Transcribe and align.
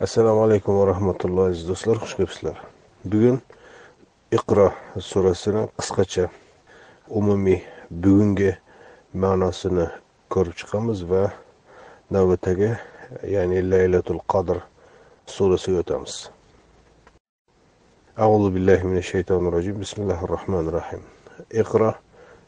assalomu 0.00 0.40
alaykum 0.46 0.78
va 0.78 0.84
rahmatullohi 0.92 1.50
aziz 1.52 1.64
do'stlar 1.68 1.96
xush 2.02 2.14
kelibsizlar 2.16 2.56
bugun 3.12 3.36
iqro 4.38 4.66
surasini 5.10 5.62
qisqacha 5.78 6.24
umumiy 7.18 7.60
bugungi 8.02 8.50
ma'nosini 9.22 9.86
ko'rib 10.32 10.54
chiqamiz 10.60 10.98
va 11.10 11.22
navbatdagi 12.14 12.70
ya'ni 13.34 13.58
laylatul 13.72 14.20
qadr 14.32 14.56
surasiga 15.36 15.78
o'tamiz 15.84 16.14
أعوذ 18.24 18.44
بالله 18.54 18.78
من 18.90 18.96
الشيطان 19.04 19.42
الرجيم 19.48 19.76
بسم 19.82 19.98
الله 20.02 20.20
الرحمن 20.24 20.64
الرحيم 20.70 21.02
اقرأ 21.62 21.92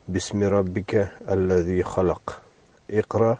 باسم 0.09 0.39
ربك 0.57 0.93
الذي 1.35 1.83
خلق 1.83 2.25
اقرأ 2.91 3.33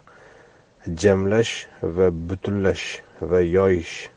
jamlash 0.95 1.67
va 1.81 2.07
butunlash 2.11 3.01
va 3.30 3.40
yoyish 3.40 4.10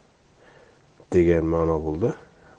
degan 1.14 1.46
ma'no 1.46 1.78
bo'ldi. 1.86 2.12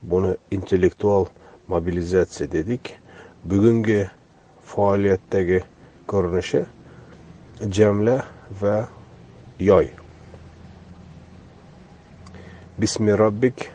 Buni 0.02 0.36
intellektual 0.50 1.26
mobilizatsiya 1.68 2.52
dedik. 2.52 2.94
Bugungi 3.44 4.06
faoliyatdagi 4.64 5.60
ko'rinishi 6.06 6.64
jamla 7.76 8.16
va 8.60 8.88
yoy. 9.60 9.90
Bismi 12.78 13.18
robbik 13.18 13.70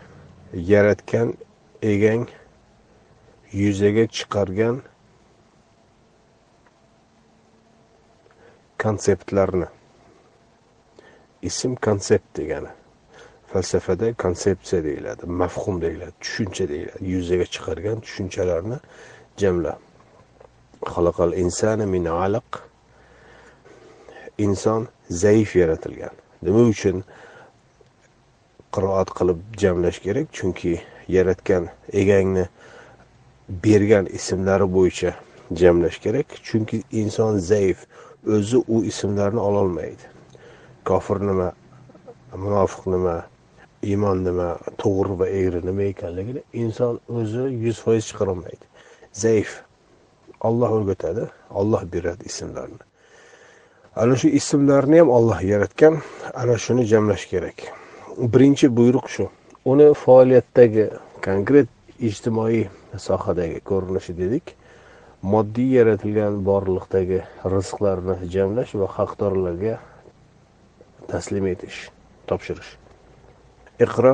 yaratgan 0.53 1.33
egang 1.81 2.27
yuzaga 3.51 4.07
chiqargan 4.07 4.81
konseptlarni. 8.77 9.67
Ism 11.41 11.75
konsept 11.75 12.37
degani. 12.37 12.67
Falsafada 13.53 14.13
konsepsiya 14.13 14.83
deyiladi 14.83 15.25
mafhum 15.25 15.81
deyiladi 15.81 16.11
tushuncha 16.21 16.69
deyiladi. 16.69 17.05
Yuzaga 17.13 17.45
chiqargan 17.45 17.99
tushunchalarni 18.01 18.77
jamla. 19.37 19.79
Xalaqal 20.85 21.33
insana 21.37 21.85
min 21.85 22.05
alaq. 22.05 22.49
Inson 24.37 24.87
zaif 25.09 25.55
yaratilgan. 25.55 26.15
Nima 26.43 26.61
uchun 26.73 27.03
qiroat 28.73 29.09
qilib 29.17 29.39
jamlash 29.57 29.99
kerak? 30.05 30.27
Chunki 30.37 30.81
yaratgan 31.07 31.63
egangni 32.01 32.45
bergan 33.63 34.05
ismlari 34.05 34.67
bo'yicha 34.77 35.11
jamlash 35.53 35.99
kerak. 36.05 36.27
Chunki 36.47 36.83
inson 36.91 37.37
zaif 37.37 37.77
o'zi 38.27 38.57
u 38.67 38.83
ismlarni 38.91 39.39
ololmaydi. 39.39 40.10
Kofir 40.89 41.19
nima? 41.29 41.49
Munofiq 42.43 42.85
nima? 42.93 43.15
Iymon 43.91 44.23
nima? 44.27 44.47
To'g'ri 44.81 45.17
va 45.23 45.27
egri 45.41 45.63
nima 45.69 45.89
ekanligini 45.93 46.45
inson 46.63 47.01
o'zi 47.17 47.49
yuz 47.65 47.81
foiz 47.83 48.05
chiqarolmaydi. 48.11 48.65
Zaif. 49.23 49.59
Olloh 50.47 50.71
o'rgatadi 50.77 51.27
olloh 51.61 51.83
beradi 51.93 52.25
ismlarni 52.31 52.81
ana 53.95 54.15
shu 54.15 54.27
ismlarni 54.27 54.99
ham 54.99 55.09
olloh 55.09 55.39
yaratgan. 55.43 56.01
Ana 56.33 56.57
shuni 56.57 56.85
jamlash 56.85 57.25
kerak. 57.31 57.57
Birinchi 58.17 58.67
buyruq 58.77 59.07
shu. 59.09 59.29
Uni 59.65 59.93
faoliyatdagi 59.93 60.85
konkret 61.25 61.67
ijtimoiy 61.99 62.69
sohadagi 62.97 63.59
ko'rinishi 63.69 64.15
dedik. 64.17 64.55
Moddiy 65.21 65.75
yaratilgan 65.77 66.39
borliqdagi 66.49 67.19
rizqlarni 67.53 68.15
jamlash 68.35 68.73
va 68.81 68.87
haqdorlarga 68.97 69.79
taslim 71.07 71.47
etish 71.53 71.89
topshirish 72.27 72.71
iqro 73.85 74.13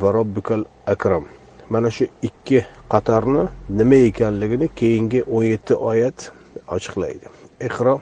va 0.00 0.12
robbikal 0.12 0.64
akram 0.86 1.28
mana 1.70 1.90
shu 1.90 2.06
ikki 2.22 2.64
qatorni 2.92 3.48
nima 3.68 3.98
ekanligini 4.10 4.68
keyingi 4.80 5.22
o'n 5.26 5.46
yetti 5.52 5.74
oyat 5.92 6.30
ochiqlaydi 6.76 7.32
iqro 7.68 8.00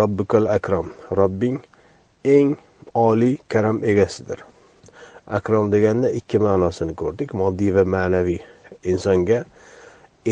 robbikal 0.00 0.48
akram 0.56 0.92
robbing 1.10 1.60
eng 2.24 2.56
oliy 2.94 3.38
karam 3.48 3.80
egasidir 3.84 4.44
akrom 5.26 5.70
deganda 5.72 6.08
ikki 6.20 6.38
ma'nosini 6.38 6.94
ko'rdik 7.00 7.32
moddiy 7.40 7.72
va 7.76 7.84
ma'naviy 7.84 8.40
insonga 8.92 9.44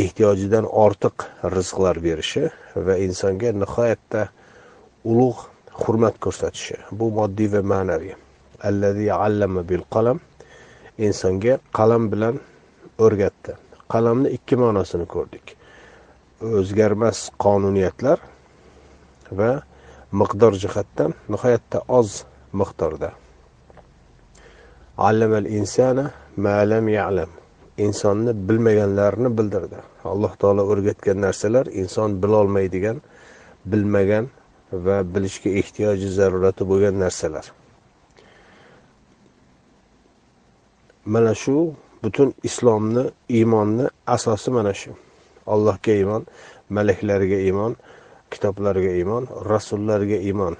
ehtiyojidan 0.03 0.69
ortiq 0.85 1.27
rizqlar 1.55 2.01
berishi 2.05 2.49
va 2.87 2.97
insonga 3.07 3.53
nihoyatda 3.53 4.29
ulug' 5.05 5.41
hurmat 5.83 6.19
ko'rsatishi. 6.25 6.77
Bu 6.99 7.11
moddiy 7.19 7.49
va 7.55 7.63
ma'naviy. 7.73 8.15
Allazi 8.69 9.13
allama 9.13 9.63
bil 9.69 9.85
qalam. 9.95 10.19
Insonga 10.99 11.59
qalam 11.79 12.11
bilan 12.13 12.39
o'rgatdi. 13.05 13.57
Qalamni 13.93 14.29
ikki 14.37 14.57
ma'nosini 14.63 15.07
ko'rdik. 15.15 15.57
O'zgarmas 16.59 17.19
qonuniyatlar 17.45 18.19
va 19.39 19.51
miqdor 20.21 20.53
jihatdan 20.63 21.15
nihoyatda 21.33 21.79
oz 21.99 22.25
miqdorda. 22.61 23.11
Allamal 24.99 25.47
insana 25.59 26.11
malam 26.37 26.89
ya'lam. 26.89 27.31
Insonni 27.79 28.33
bilmaganlarini 28.49 29.31
bildirdi. 29.39 29.79
Alloh 30.05 30.33
taolo 30.41 30.63
o'rgatgan 30.73 31.19
narsalar 31.27 31.67
inson 31.83 32.11
bilolmaydigan 32.23 32.99
bilmagan 33.65 34.27
va 34.73 35.03
bilishga 35.15 35.51
ehtiyoji 35.61 36.09
zarurati 36.09 36.65
bo'lgan 36.65 36.99
narsalar. 37.05 37.47
Mana 41.05 41.35
shu 41.35 41.75
butun 42.03 42.35
islomni 42.43 43.05
iymonni 43.29 43.89
asosi 44.07 44.51
mana 44.51 44.75
shu. 44.75 44.93
Allohga 45.47 45.93
iymon 45.93 46.27
malaklarga 46.71 47.39
iymon 47.49 47.77
kitoblarga 48.31 48.93
iymon 49.01 49.27
rasullarga 49.53 50.19
iymon. 50.29 50.57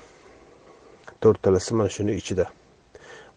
To'rttalasi 1.21 1.75
mana 1.75 1.89
shuni 1.89 2.13
ichida. 2.21 2.47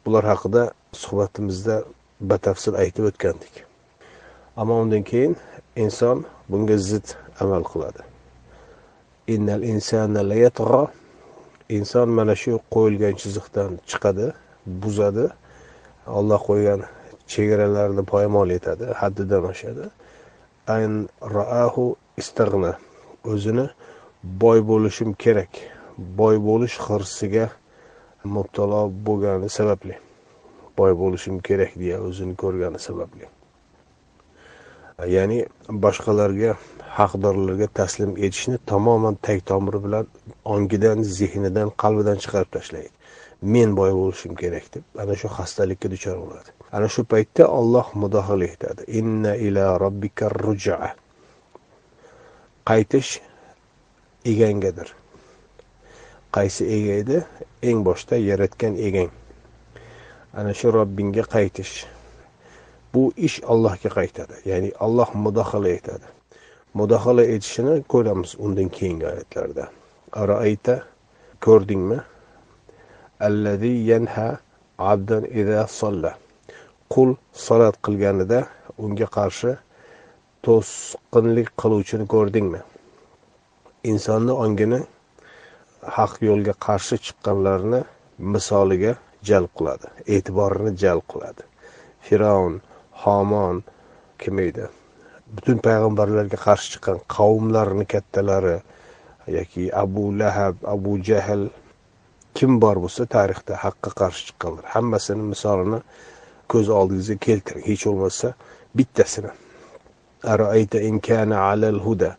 Bular 0.06 0.26
haqida 0.32 0.64
suhbatimizda 1.04 1.84
batafsil 2.22 2.76
aytib 2.84 3.08
o'tgandik. 3.12 3.64
Ammo 4.58 4.82
undan 4.84 5.04
keyin 5.04 5.38
inson 5.76 6.26
bunga 6.50 6.78
zid 6.78 7.16
amal 7.40 7.64
qiladi. 7.72 8.15
Innal 9.28 9.64
insana 9.64 10.22
layatg'a 10.32 10.84
inson 11.70 12.10
mana 12.18 12.36
shu 12.36 12.60
qo'yilgan 12.74 13.14
chiziqdan 13.22 13.72
chiqadi 13.90 14.28
buzadi. 14.82 15.26
Olloh 16.18 16.42
qo'ygan 16.50 16.82
chegaralarni 17.32 18.04
poymol 18.14 18.50
etadi 18.58 18.86
haddidan 19.02 19.44
oshadi. 19.52 19.86
An 20.78 21.10
raahu 21.38 21.96
istag'na. 22.22 22.74
O'zini 23.32 23.66
boy 24.42 24.60
bo'lishim 24.72 25.14
kerak. 25.24 25.52
Boy 26.20 26.36
bo'lish 26.50 26.78
hirsiga 26.88 27.46
mubtalo 28.36 28.82
bo'lgani 29.06 29.50
sababli. 29.58 29.96
Boy 30.78 30.92
bo'lishim 31.02 31.40
kerak 31.48 31.72
deya 31.82 31.98
o'zini 32.08 32.36
ko'rgani 32.42 32.80
sababli. 32.88 33.35
Ya'ni 35.04 35.46
boshqalarga 35.70 36.56
haqdorlarga 36.98 37.68
taslim 37.80 38.12
etishni 38.18 38.58
tamoman 38.72 39.16
tag 39.26 39.40
tomiri 39.50 39.80
bilan 39.86 40.06
ongidan 40.46 41.04
zehnidan 41.18 41.70
qalbidan 41.82 42.18
chiqarib 42.24 42.52
tashlaydi. 42.58 42.92
Men 43.42 43.76
boy 43.76 43.92
bo'lishim 44.00 44.36
kerak 44.42 44.66
deb 44.74 44.84
ana 45.02 45.16
shu 45.22 45.28
xastalikka 45.38 45.92
duchor 45.94 46.18
bo'ladi. 46.24 46.50
Ana 46.72 46.88
shu 46.88 47.04
paytda 47.04 47.48
olloh 47.60 47.88
mudohala 48.02 48.46
etadi. 48.46 48.82
Inna 49.00 49.36
ila 49.36 49.66
robbika 49.84 50.30
ruja. 50.30 50.96
Qaytish 52.70 53.12
egangadir. 54.32 54.90
Qaysi 56.36 56.64
ega 56.78 56.94
edi? 57.02 57.20
Eng 57.64 57.84
boshda 57.88 58.16
yaratgan 58.30 58.80
egang. 58.88 59.12
Ana 60.34 60.54
shu 60.54 60.72
robbingga 60.74 61.24
qaytish. 61.36 61.74
Bu 62.96 63.04
ish 63.28 63.38
allohga 63.54 63.90
qaytadi. 63.98 64.36
Ya'ni 64.50 64.72
alloh 64.86 65.10
mudohala 65.26 65.70
etadi. 65.70 66.08
Mudohala 66.80 67.24
etishini 67.36 67.84
ko'ramiz 67.94 68.36
undan 68.46 68.70
keyingi 68.78 69.06
oyatlarda. 69.12 69.66
Araayta 70.22 70.76
ko'rdingmi? 71.46 72.00
Allazi 73.28 73.74
yanha 73.92 74.28
abdan 74.78 75.24
ida 75.42 75.68
solla. 75.68 76.12
Qul 76.94 77.16
solat 77.46 77.76
qilganida 77.86 78.40
unga 78.78 79.08
qarshi 79.18 79.52
to'sqinlik 80.46 81.50
qiluvchini 81.62 82.06
ko'rdingmi? 82.14 82.62
Insonni 83.92 84.34
ongini 84.46 84.80
haq 85.98 86.14
yo'lga 86.30 86.54
qarshi 86.68 86.96
chiqqanlarni 87.06 87.82
misoliga 88.34 88.94
jalb 89.30 89.52
qiladi 89.58 89.88
e'tiborini 90.16 90.72
jalb 90.84 91.06
qiladi. 91.12 91.44
Fir'avn 92.06 92.56
homon 93.04 93.64
kim 94.22 94.40
edi? 94.40 94.66
Butun 95.36 95.58
payg'ambarlarga 95.68 96.40
qarshi 96.48 96.76
chiqqan 96.76 96.98
qavmlarni 97.18 97.86
kattalari 97.94 98.58
yoki 99.38 99.64
abu 99.84 100.04
lahab 100.20 100.56
abu 100.76 100.98
jahl 101.10 101.48
kim 102.38 102.60
bor 102.64 102.78
bo'lsa 102.84 103.08
tarixda 103.16 103.58
haqqa 103.66 103.92
qarshi 104.02 104.28
chiqqanlar. 104.28 104.66
Hammasini 104.76 105.24
misolini 105.34 105.80
ko'z 106.52 106.70
oldingizga 106.80 107.18
keltiring. 107.28 107.64
Hech 107.70 107.84
bo'lmasa 107.90 108.34
bittasini. 108.78 109.32
Araayta 110.34 110.80
in 110.90 111.00
kana 111.08 111.38
alal 111.52 111.80
huda. 111.86 112.12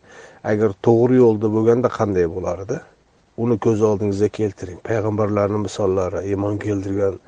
Agar 0.51 0.71
to'g'ri 0.87 1.19
yo'lda 1.23 1.47
bo'lganda 1.55 1.89
qanday 1.99 2.27
bo'lardi? 2.35 2.77
Uni 3.43 3.57
ko'z 3.65 3.81
oldingizga 3.89 4.29
keltiring. 4.39 4.79
Payg'ambarlarni 4.89 5.59
misollari 5.67 6.23
iymon 6.31 6.57
keltirgan 6.65 7.19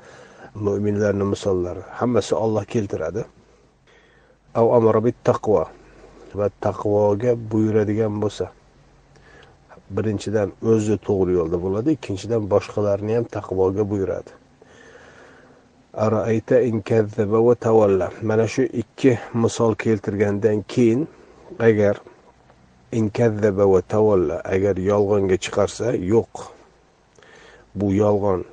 mo'minlarni 0.66 1.26
misollari 1.34 1.82
hammasi 2.00 2.34
olloh 2.44 2.64
keltiradi. 2.74 3.24
Taqvo 4.54 5.64
va 6.34 6.48
taqvoga 6.60 7.34
buyuradigan 7.50 8.20
bo'lsa 8.22 8.50
birinchidan 9.96 10.52
o'zi 10.72 10.96
to'g'ri 11.06 11.32
yo'lda 11.38 11.58
bo'ladi 11.64 11.94
ikkinchidan 11.96 12.42
boshqalarni 12.52 13.16
ham 13.16 13.24
taqvoga 13.36 13.84
buyuradi. 13.92 14.30
Araayta 16.04 16.60
inkazaba 16.70 17.38
va 17.46 17.54
tavalla 17.54 18.10
mana 18.22 18.46
shu 18.46 18.62
ikki 18.82 19.18
misol 19.34 19.74
keltirgandan 19.74 20.62
keyin 20.72 21.08
agar 21.58 22.00
inkazzaba 22.92 23.64
va 23.72 23.80
tavalla 23.94 24.36
agar 24.54 24.76
yolg'onga 24.90 25.36
chiqarsa 25.44 25.86
yo'q. 26.12 26.32
Bu 27.74 27.86
yolg'on 28.02 28.44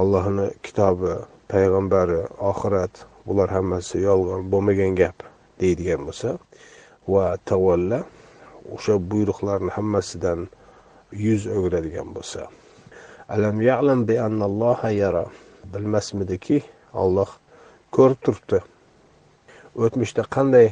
allohni 0.00 0.46
kitobi 0.64 1.12
payg'ambari 1.48 2.20
oxirat 2.50 3.13
bular 3.26 3.48
hammasi 3.56 4.02
yolg'on 4.08 4.42
bo'lmagan 4.52 4.92
gap 5.00 5.16
deydigan 5.60 6.02
bo'lsa 6.08 6.36
va 7.12 7.24
tavalla 7.50 8.00
o'sha 8.74 8.94
buyruqlarni 9.10 9.70
hammasidan 9.76 10.48
yuz 11.12 11.46
o'giradigan 11.46 12.08
bo'lsa. 12.16 12.48
Alam 13.28 13.60
ya'lam 13.60 14.04
bi 14.08 14.20
annalloha 14.26 14.90
yara. 14.90 15.24
Bilmasmidiki 15.72 16.62
olloh 17.02 17.30
ko'rib 17.96 18.20
turibdi. 18.24 18.58
O'tmishda 19.84 20.22
qanday 20.36 20.68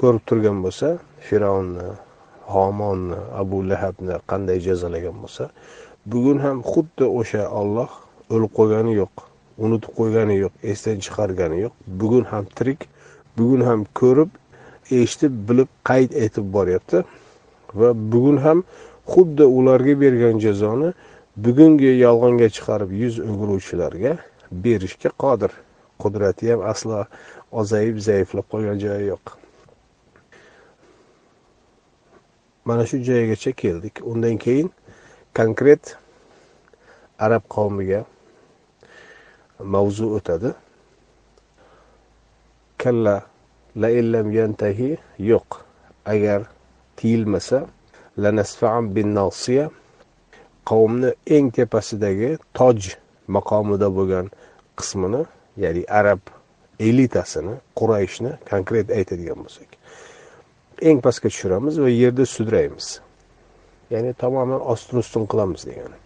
ko'rib 0.00 0.22
turgan 0.28 0.58
bo'lsa 0.64 0.88
fir'avnni 1.28 1.88
homonni 2.54 3.18
abu 3.42 3.62
lahabni 3.70 4.18
qanday 4.30 4.58
jazolagan 4.66 5.16
bo'lsa 5.22 5.44
bugun 6.10 6.38
ham 6.44 6.58
xuddi 6.72 7.06
o'sha 7.20 7.42
olloh 7.60 7.90
o'lib 8.34 8.52
qo'ygani 8.58 8.92
yo'q. 9.02 9.14
Unutib 9.58 9.92
qo'ygani 9.98 10.36
yo'q 10.44 10.54
esdan 10.72 10.98
chiqargani 11.04 11.60
yo'q. 11.64 11.74
Bugun 12.00 12.24
ham 12.32 12.44
tirik 12.56 12.88
bugun 13.38 13.62
ham 13.68 13.86
ko'rib 14.00 14.30
eshitib 14.90 15.34
bilib 15.48 15.70
qayd 15.88 16.10
etib 16.24 16.46
boryapti. 16.56 17.04
Va 17.74 17.90
bugun 18.12 18.38
ham 18.44 18.64
xuddi 19.12 19.44
ularga 19.58 19.94
bergan 20.00 20.40
jazoni 20.46 20.92
bugungi 21.36 21.92
yolg'onga 22.04 22.48
chiqarib 22.56 22.90
yuz 23.02 23.18
o'giruvchilarga 23.30 24.12
berishga 24.64 25.10
qodir. 25.22 25.50
Qudrati 26.02 26.52
ham 26.52 26.60
aslo 26.72 27.04
ozayib 27.60 27.98
zaiflab 28.08 28.46
qolgan 28.52 28.78
joyi 28.84 29.06
yo'q. 29.12 29.24
Mana 32.64 32.84
shu 32.90 32.98
joygacha 33.08 33.52
keldik. 33.62 33.94
Undan 34.10 34.36
keyin 34.44 34.68
konkret 35.34 35.96
arab 37.18 37.44
qavmiga 37.56 38.04
mavzu 39.60 40.06
o'tadi. 40.16 40.52
Kalla 42.78 43.22
la 43.76 43.90
illam 43.90 44.32
yantahi 44.32 44.98
yo'q. 45.18 45.48
Agar 46.06 46.40
tiyilmasa 46.96 47.66
lanasfa'an 48.18 48.94
bin 48.96 49.14
nasiya 49.14 49.70
qavmni 50.70 51.10
eng 51.26 51.50
tepasidagi 51.50 52.30
toj 52.54 52.96
maqomida 53.28 53.88
bo'lgan 53.96 54.26
qismini 54.78 55.22
ya'ni 55.62 55.82
arab 56.00 56.20
elitasini 56.80 57.54
qurayishni 57.78 58.32
konkret 58.50 58.86
aytadigan 58.98 59.38
bo'lsak 59.44 59.70
eng 60.82 61.00
pastga 61.00 61.28
tushiramiz 61.28 61.80
va 61.80 61.88
yerda 61.88 62.26
sudraymiz. 62.26 63.00
Ya'ni 63.90 64.12
tamoman 64.12 64.60
ostin 64.60 64.98
ustun 64.98 65.26
qilamiz 65.26 65.66
degani. 65.66 65.96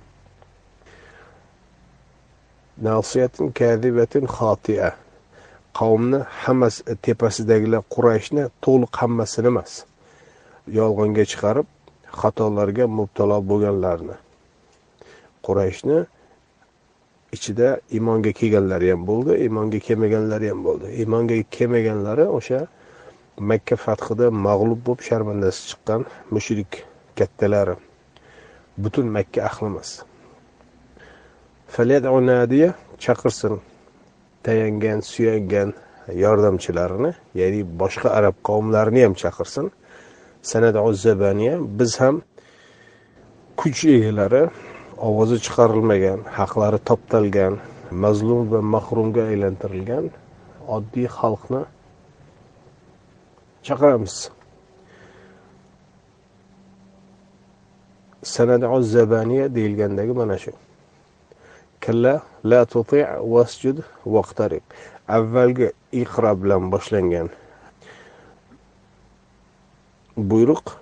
Nasiyatin 2.87 3.53
kadibatin 3.59 4.27
xotia 4.37 4.89
qavmni 5.79 6.21
hammasi 6.43 6.97
tepasidagilar 7.07 7.83
qurayshni 7.95 8.45
to'liq 8.65 8.93
hammasini 9.03 9.49
emas. 9.53 9.73
Yolg'onga 10.79 11.25
chiqarib 11.33 11.69
xatolarga 12.21 12.85
mubtalo 12.99 13.39
bo'lganlarni. 13.51 14.17
Qurayshni 15.47 15.99
ichida 17.37 17.69
iymonga 17.97 18.33
kelganlari 18.41 18.91
ham 18.93 19.03
bo'ldi 19.11 19.33
iymonga 19.45 19.79
kelmaganlari 19.87 20.47
ham 20.53 20.61
bo'ldi. 20.67 20.87
Iymonga 21.01 21.37
kelmaganlari 21.57 22.27
o'sha 22.39 22.61
makka 23.51 23.77
fathida 23.85 24.27
mag'lub 24.47 24.81
bo'lib 24.87 25.03
sharmandasi 25.09 25.61
chiqqan 25.71 26.01
mushrik 26.35 26.85
kattalari 27.19 27.75
butun 28.83 29.07
makka 29.17 29.41
ahli 29.49 29.67
emas. 29.73 29.91
Chaqirsin 33.05 33.55
tayangan 34.45 35.01
suyangan 35.11 35.71
yordamchilarini 36.25 37.13
ya'ni 37.41 37.61
boshqa 37.81 38.09
arab 38.19 38.37
qavmlarini 38.49 39.01
ham 39.07 39.15
chaqirsin. 39.23 39.67
Biz 41.79 41.93
ham 42.01 42.17
kuch 43.61 43.81
egalari 43.97 44.43
ovozi 45.09 45.37
chiqarilmagan 45.47 46.21
haqlari 46.39 46.79
toptalgan 46.89 47.55
mazlum 48.05 48.41
va 48.53 48.61
mahrumga 48.75 49.23
aylantirilgan 49.31 50.05
oddiy 50.77 51.09
xalqni 51.19 51.63
chaqiramiz. 53.67 54.15
Zabaniya 58.95 59.47
deyilgandagi 59.57 60.15
mana 60.21 60.39
shu. 60.45 60.53
Kalla 61.81 62.21
la 62.45 62.65
tuti 62.67 63.05
vasjud 63.35 63.83
vaqtarib 64.05 64.63
avvalgi 65.09 65.71
iqro 66.03 66.33
bilan 66.43 66.71
boshlangan 66.73 67.29
buyruq 70.17 70.77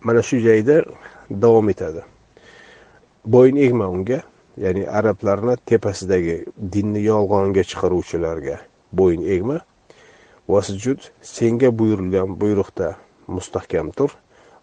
mana 0.00 0.22
shu 0.22 0.40
joyda 0.40 0.82
davom 1.30 1.68
etadi. 1.70 2.02
Bo'yin 3.26 3.56
egma 3.56 3.86
unga 3.88 4.22
ya'ni 4.56 4.86
arablarni 4.88 5.56
tepasidagi 5.66 6.36
dinni 6.58 7.04
yolg'onga 7.04 7.62
chiqaruvchilarga. 7.70 8.56
Bo'yin 8.92 9.22
egma 9.34 9.60
vasjud 10.48 11.00
senga 11.22 11.70
buyurilgan 11.78 12.34
buyruqda 12.40 12.96
mustahkam 13.28 13.92
tur 13.96 14.10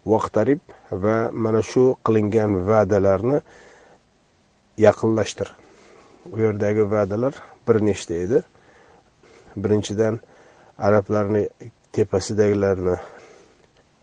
vaqtarib 0.06 0.60
va 0.90 1.30
mana 1.32 1.62
shu 1.62 1.96
qilingan 2.04 2.60
va'dalarni 2.68 3.40
yaqinlashtir. 4.78 5.59
U 6.32 6.38
yerdagi 6.38 6.84
va'dalar 6.90 7.34
bir 7.68 7.76
nechta 7.88 8.14
edi. 8.14 8.42
Birinchidan 9.56 10.20
arablarni 10.78 11.48
tepasidagilarni 11.92 12.96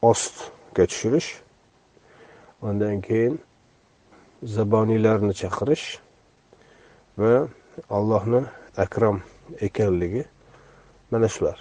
ostga 0.02 0.86
tushirish 0.86 1.30
undan 2.62 3.02
keyin 3.08 3.40
zaboniylarni 4.44 5.34
chaqirish 5.42 5.86
va 7.18 7.48
allohni 7.90 8.42
akram 8.78 9.22
ekanligi 9.68 10.24
mana 11.12 11.28
shular. 11.36 11.58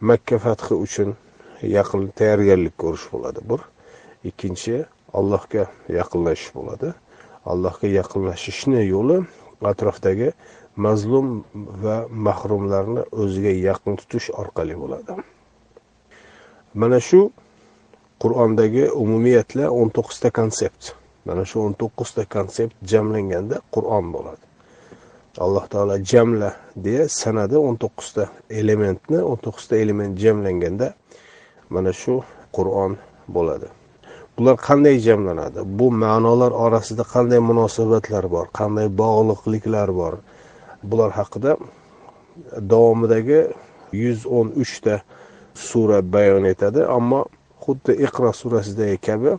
Makka 0.00 0.38
fathi 0.38 0.74
uchun 0.86 1.16
yaqin 1.76 2.08
tayyorgarlik 2.18 2.74
ko'rish 2.82 3.06
bo'ladi. 3.12 3.40
Bir 3.50 3.60
ikkinchi 4.30 4.84
allohga 5.18 5.64
yaqinlashish 5.98 6.50
bo'ladi. 6.58 6.94
Allohga 7.50 7.88
yaqinlashishni 7.88 8.82
yo'li 8.86 9.18
atrofdagi 9.70 10.32
mazlum 10.76 11.44
va 11.54 11.96
mahrumlarni 12.10 13.02
o'ziga 13.22 13.52
yaqin 13.68 13.96
tutish 14.00 14.30
orqali 14.42 14.74
bo'ladi. 14.82 15.16
Mana 16.74 17.00
shu 17.08 17.20
qur'ondagi 18.22 18.84
umumiyatla 19.02 19.68
o'n 19.78 19.90
to'qqizta 19.96 20.30
konsept. 20.38 20.94
Mana 21.28 21.44
shu 21.44 21.60
o'n 21.66 21.74
to'qqizta 21.82 22.24
konsept 22.34 22.74
jamlanganda 22.92 23.60
qur'on 23.74 24.06
bo'ladi. 24.14 24.44
Alloh 25.44 25.64
taolo 25.72 25.96
jamla 26.12 26.50
deya 26.76 27.04
sanadi 27.08 27.56
o'n 27.66 27.76
to'qqizta 27.82 28.24
elementni 28.50 29.18
o'n 29.30 29.38
to'qqizta 29.44 29.76
element 29.84 30.18
jamlanganda 30.24 30.94
mana 31.74 31.92
shu 31.92 32.20
qur'on 32.56 32.96
bo'ladi. 33.28 33.68
Bular 34.36 34.56
qanday 34.68 34.96
jamlanadi? 35.06 35.60
Bu 35.78 35.86
ma'nolar 36.02 36.52
orasida 36.64 37.04
qanday 37.14 37.40
munosabatlar 37.50 38.24
bor? 38.34 38.46
Qanday 38.58 38.88
bog'liqliklar 39.02 39.88
bor? 40.00 40.14
Bular 40.90 41.10
haqida 41.18 41.56
davomidagi 42.72 43.40
yuz 43.92 44.20
o'n 44.26 44.48
uchta 44.62 44.94
sura 45.54 45.98
bayon 46.14 46.44
etadi 46.52 46.80
ammo 46.96 47.20
xuddi 47.64 47.92
iqro 48.06 48.32
surasidagi 48.40 48.98
kabi 49.08 49.32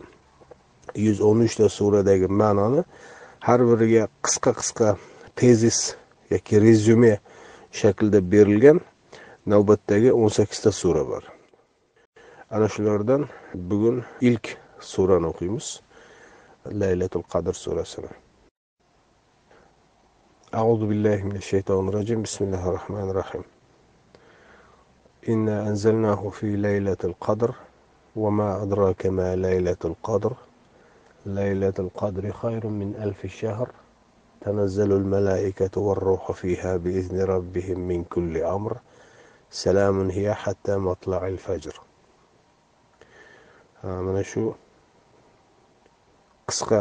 yuz 1.06 1.18
o'n 1.28 1.38
uchta 1.46 1.66
suradagi 1.78 2.28
ma'noni 2.40 2.82
har 3.46 3.60
biriga 3.68 4.04
qisqa 4.24 4.50
qisqa 4.60 4.88
tezis 5.38 5.78
yoki 6.32 6.54
rezyume 6.66 7.14
shaklida 7.80 8.20
berilgan 8.32 8.78
navbatdagi 9.50 10.10
o'n 10.20 10.30
sakkizta 10.38 10.70
sura 10.72 11.02
bor. 11.10 11.22
Ana 12.54 12.68
shulardan 12.74 13.22
bugun 13.54 13.96
ilk 14.28 14.46
surani 14.92 15.26
o'qiymiz 15.32 15.66
laylatul 16.80 17.26
qadr 17.32 17.54
surasini 17.64 18.12
أعوذ 20.60 20.82
بالله 20.86 21.18
من 21.28 21.36
الشيطان 21.42 21.88
الرجيم. 21.88 22.22
بسم 22.22 22.44
الله 22.44 22.68
الرحمن 22.68 23.06
الرحيم. 23.10 23.44
إنا 25.28 25.56
أنزلناه 25.68 26.22
في 26.28 26.56
ليلة 26.56 26.96
القدر 27.04 27.50
وما 28.16 28.62
أدراك 28.62 29.06
ما 29.06 29.36
ليلة 29.36 29.82
القدر. 29.84 30.32
ليلة 31.26 31.76
القدر 31.78 32.24
خير 32.32 32.66
من 32.66 32.94
ألف 33.04 33.26
شهر. 33.26 33.68
تنزل 34.40 34.90
الملائكة 34.92 35.80
والروح 35.80 36.32
فيها 36.32 36.76
بإذن 36.76 37.20
ربهم 37.34 37.78
من 37.90 38.04
كل 38.04 38.38
أمر. 38.56 38.72
سلام 39.50 40.10
هي 40.10 40.34
حتى 40.34 40.76
مطلع 40.76 41.26
الفجر. 41.26 41.76
mana 43.84 44.24
shu 44.24 44.54
qisqa 46.48 46.80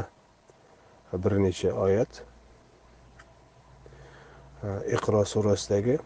bir 1.24 1.34
necha 1.43 1.72
oyat. 1.86 2.24
Iqro 4.96 5.25
surasidagi 5.25 5.98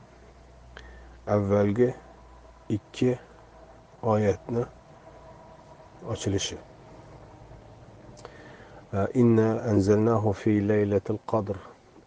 avvalgi 1.28 1.94
ikki 2.70 3.20
oyatni 4.04 4.64
ochilishi. 6.12 6.58
Inna 9.14 9.62
anzalnahu 9.72 10.34
fi 10.34 10.68
laylatil 10.68 11.20
qadr. 11.32 11.58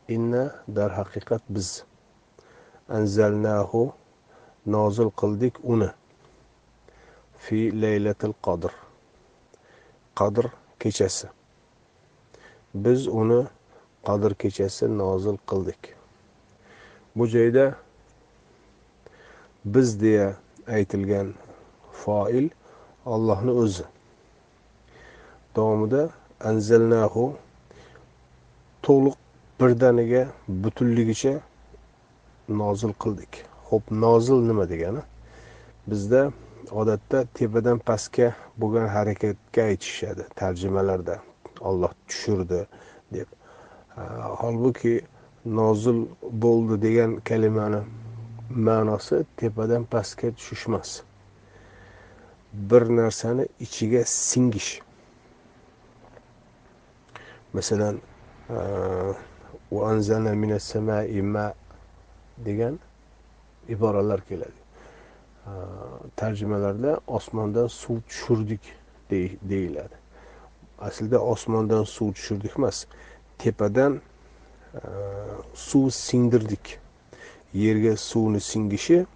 Inna 0.09 0.45
darhaqiqat 0.77 1.43
biz. 1.49 1.85
Anzalnahu 2.89 3.93
nozil 4.67 5.11
qildik 5.21 5.55
uni 5.63 5.91
fi 7.45 7.59
laylatil 7.83 8.35
qadr. 8.47 8.73
Qadr 10.19 10.45
kechasi. 10.79 11.29
Biz 12.75 13.09
uni 13.09 13.47
qadr 14.07 14.35
kechasi 14.35 14.99
nozil 14.99 15.37
qildik. 15.51 15.95
Bu 17.17 17.27
joyda 17.27 17.75
biz 19.65 20.01
deya 20.01 20.37
aytilgan 20.69 21.35
foil 21.93 22.49
allohni 23.07 23.51
o'zi. 23.51 23.85
Davomida 25.57 26.11
anzalnahu 26.41 27.35
to'liq 28.83 29.17
birdaniga 29.61 30.29
butunligicha 30.49 31.41
nozil 32.49 32.93
qildik. 33.03 33.45
Ho'p 33.71 33.91
nozil 33.91 34.35
nima 34.35 34.69
degani? 34.69 35.03
Bizda 35.87 36.33
odatda 36.71 37.25
tepadan 37.35 37.79
pastga 37.79 38.35
bo'lgan 38.61 38.89
harakatga 38.89 39.63
aytishadi 39.63 40.23
tarjimalarda. 40.35 41.30
Olloh 41.61 41.93
tushirdi 42.09 42.67
deb. 43.15 43.29
Holbuki 44.41 45.01
nozil 45.45 46.07
bo'ldi 46.23 46.83
degan 46.83 47.21
kalimani 47.29 47.83
ma'nosi 48.51 49.25
tepadan 49.37 49.85
pastga 49.85 50.31
tushish 50.31 50.67
emas 50.69 50.91
bir 52.53 52.83
narsani 52.97 53.47
ichiga 53.61 54.05
singish. 54.05 54.81
Masalan 57.53 58.01
degan 62.47 62.79
iboralar 63.69 64.21
keladi. 64.29 64.61
Tarjimalarda 66.17 67.01
osmondan 67.07 67.67
suv 67.67 68.01
tushirdik 68.09 68.61
deyiladi. 69.51 70.00
Aslida 70.81 71.19
osmondan 71.21 71.85
suv 71.85 72.13
tushirdik 72.13 72.59
emas 72.59 72.87
tepadan 73.39 74.01
e, 74.75 74.81
suv 75.55 75.91
singdirdik 75.91 76.79
yerga 77.55 77.97
suvni 77.97 78.41
singishi 78.41 79.07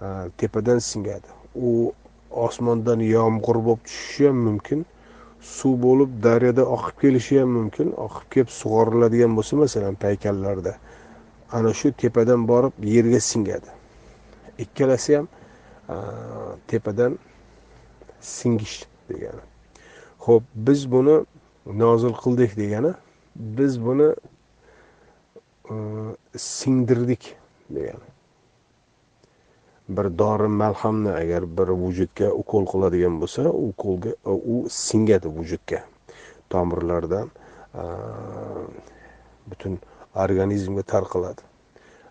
e, 0.00 0.06
tepadan 0.38 0.78
singadi. 0.78 1.28
U 1.54 1.92
osmondan 2.30 3.00
yomg'ir 3.00 3.58
bo'lib 3.66 3.80
tushishi 3.84 4.28
ham 4.28 4.36
mumkin 4.48 4.84
suv 5.40 5.74
bo'lib 5.86 6.10
daryoda 6.26 6.64
oqib 6.76 7.00
kelishi 7.02 7.40
ham 7.40 7.50
mumkin 7.58 7.92
oqib 8.06 8.28
kelib 8.32 8.52
sug'oriladigan 8.60 9.36
bo'lsa 9.38 9.56
masalan 9.62 9.94
paykallarda 10.04 10.76
ana 11.56 11.72
shu 11.80 11.92
tepadan 12.02 12.48
borib 12.48 12.74
yerga 12.94 13.20
singadi. 13.30 13.70
Ikkalasi 14.64 15.16
ham 15.16 15.28
e, 15.94 15.96
tepadan 16.68 17.18
singish 18.20 18.78
degani. 19.08 19.55
Ho'p 20.26 20.44
biz 20.54 20.90
buni 20.90 21.16
nozil 21.66 22.14
qildik 22.22 22.56
degani 22.58 22.92
biz 23.36 23.78
buni 23.86 24.08
e, 25.70 25.74
singdirdik 26.36 27.36
degani. 27.70 28.06
Bir 29.88 30.18
dori 30.18 30.48
malhamni 30.48 31.12
agar 31.22 31.46
bir 31.58 31.68
vujudga 31.82 32.30
ukol 32.42 32.66
qiladigan 32.72 33.20
bo'lsa 33.22 33.42
ukolga 33.50 34.16
u 34.24 34.56
singadi 34.68 35.28
vujudga. 35.38 35.80
Tomirlardan 36.50 37.30
e, 37.74 37.84
butun 39.46 39.78
organizmga 40.14 40.82
tarqaladi. 40.82 41.42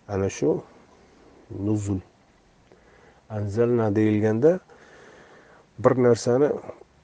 Ana 0.08 0.28
shu 0.30 0.62
nuzul. 1.66 2.00
Anzalna 3.30 3.90
deyilganda 3.96 4.60
bir 5.78 5.94
narsani 6.06 6.48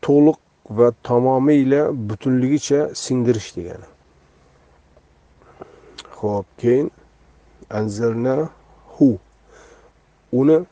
to'liq 0.02 0.41
va 0.70 0.92
tamomiyla 1.02 1.90
butunligicha 2.08 2.94
singdirish 2.94 3.56
degani. 3.56 3.84
Ho'p 6.10 6.46
keyin 6.58 6.90
anzalna 7.70 8.48
hu. 8.86 9.18
Uni 10.32 10.64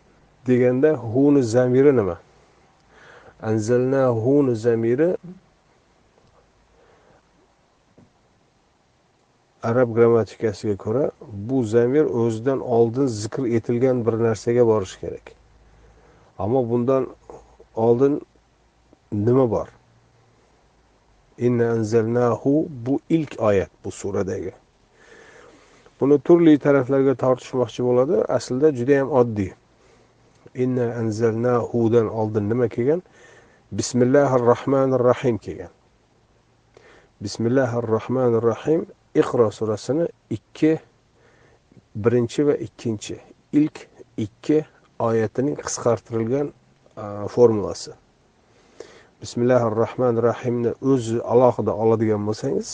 deganda 0.47 0.93
huni 0.93 1.43
zamiri 1.43 1.97
nima? 1.97 2.19
Anzalna 3.43 4.09
huni 4.09 4.57
zamiri 4.57 5.17
arab 9.63 9.95
grammatikasiga 9.95 10.77
ko'ra 10.77 11.11
bu 11.33 11.65
zamir 11.65 12.05
o'zidan 12.05 12.61
oldin 12.61 13.07
zikr 13.07 13.45
etilgan 13.57 14.07
bir 14.07 14.13
narsaga 14.13 14.67
borishi 14.67 15.01
kerak. 15.01 15.33
Ammo 16.39 16.71
bundan 16.71 17.07
oldin 17.77 18.21
nima 19.13 19.51
bor? 19.51 19.80
Bu 22.87 23.01
ilk 23.09 23.37
oyat 23.39 23.71
bu 23.85 23.91
suradagi. 23.91 24.53
Buni 26.01 26.19
turli 26.21 26.59
taraflarga 26.59 27.15
tortishmoqchi 27.15 27.85
bo'ladi. 27.85 28.25
Aslida 28.37 28.73
juda 28.73 28.93
yam 28.93 29.11
oddiy. 29.11 29.53
Inna 30.55 30.95
anzalnahudan 31.01 32.09
oldin 32.09 32.49
nima 32.49 32.69
kelgan? 32.69 33.03
Bismillahi 33.73 34.41
rohmanir 34.41 35.01
rohim 35.11 35.39
kelgan. 35.39 35.71
Bismillahi 37.21 37.83
rohmanir 37.83 38.43
rohim 38.43 38.87
iqro 39.15 39.51
surasini 39.51 40.09
ikki 40.31 40.79
birinchi 41.97 42.47
va 42.47 42.55
ikkinchi 42.67 43.21
ilk 43.53 43.87
ikki 44.17 44.65
oyatining 44.99 45.57
qisqartirilgan 45.67 46.53
formulasi. 47.29 47.93
Bismillahi 49.21 49.77
rohmanir 49.77 50.23
rohimni 50.23 50.71
o'zi 50.93 51.19
alohida 51.33 51.73
oladigan 51.83 52.23
bo'lsangiz 52.29 52.69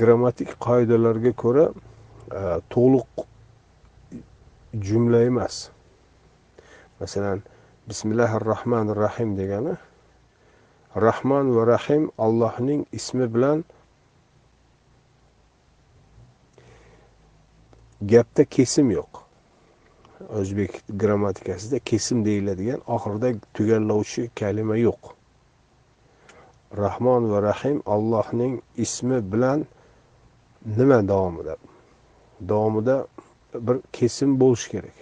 grammatik 0.00 0.54
qoidalarga 0.66 1.32
ko'ra 1.42 1.64
e, 1.68 2.40
to'liq 2.74 3.24
jumla 4.88 5.20
emas. 5.30 5.56
Masalan 7.00 7.42
bismillahi 7.88 8.40
rohmanir 8.50 8.96
rohim 9.04 9.34
degani 9.40 9.74
rahmon 11.06 11.52
va 11.56 11.66
rahim 11.72 12.10
allohning 12.18 12.86
ismi 12.92 13.26
bilan 13.34 13.64
gapda 18.14 18.44
kesim 18.44 18.90
yo'q. 18.90 19.12
O'zbek 20.40 20.72
grammatikasida 21.02 21.78
kesim 21.78 22.24
deyiladigan 22.24 22.80
oxirida 22.96 23.34
tugallovchi 23.54 24.30
kalima 24.40 24.76
yo'q. 24.76 25.15
Rahmon 26.74 27.30
va 27.30 27.42
rahim 27.42 27.82
allohning 27.86 28.62
ismi 28.76 29.32
bilan 29.32 29.66
nima 30.66 31.08
davomida? 31.08 31.56
Davomida 32.48 33.06
bir 33.54 33.76
kesim 33.92 34.40
bo'lishi 34.40 34.70
kerak. 34.70 34.96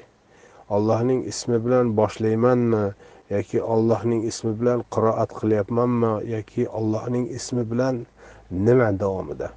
Allohning 0.71 1.25
ismi 1.26 1.64
bilan 1.64 1.97
boshlaymanmi 1.97 2.92
yoki 3.30 3.62
allohning 3.62 4.25
ismi 4.25 4.61
bilan 4.61 4.85
qiroat 4.94 5.30
qilyapmanmi 5.40 6.30
yoki 6.35 6.68
allohning 6.68 7.30
ismi 7.30 7.71
bilan 7.71 8.06
nima 8.50 9.00
davomida? 9.00 9.50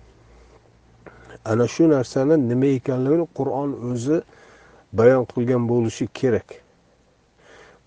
Ana 1.46 1.68
shu 1.68 1.90
narsani 1.90 2.50
nima 2.50 2.66
ekanligini 2.66 3.28
qur'on 3.38 3.70
o'zi 3.92 4.22
bayon 4.94 5.26
qilgan 5.26 5.70
bo'lishi 5.70 6.08
kerak. 6.14 6.48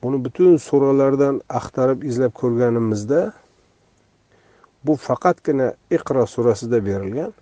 Buni 0.02 0.24
butun 0.24 0.56
suralardan 0.56 1.40
axtarib 1.48 2.02
izlab 2.02 2.32
ko'rganimizda 2.40 3.32
bu 4.84 4.96
faqatgina 4.96 5.72
iqro 5.90 6.26
surasida 6.26 6.78
berilgan 6.87 7.32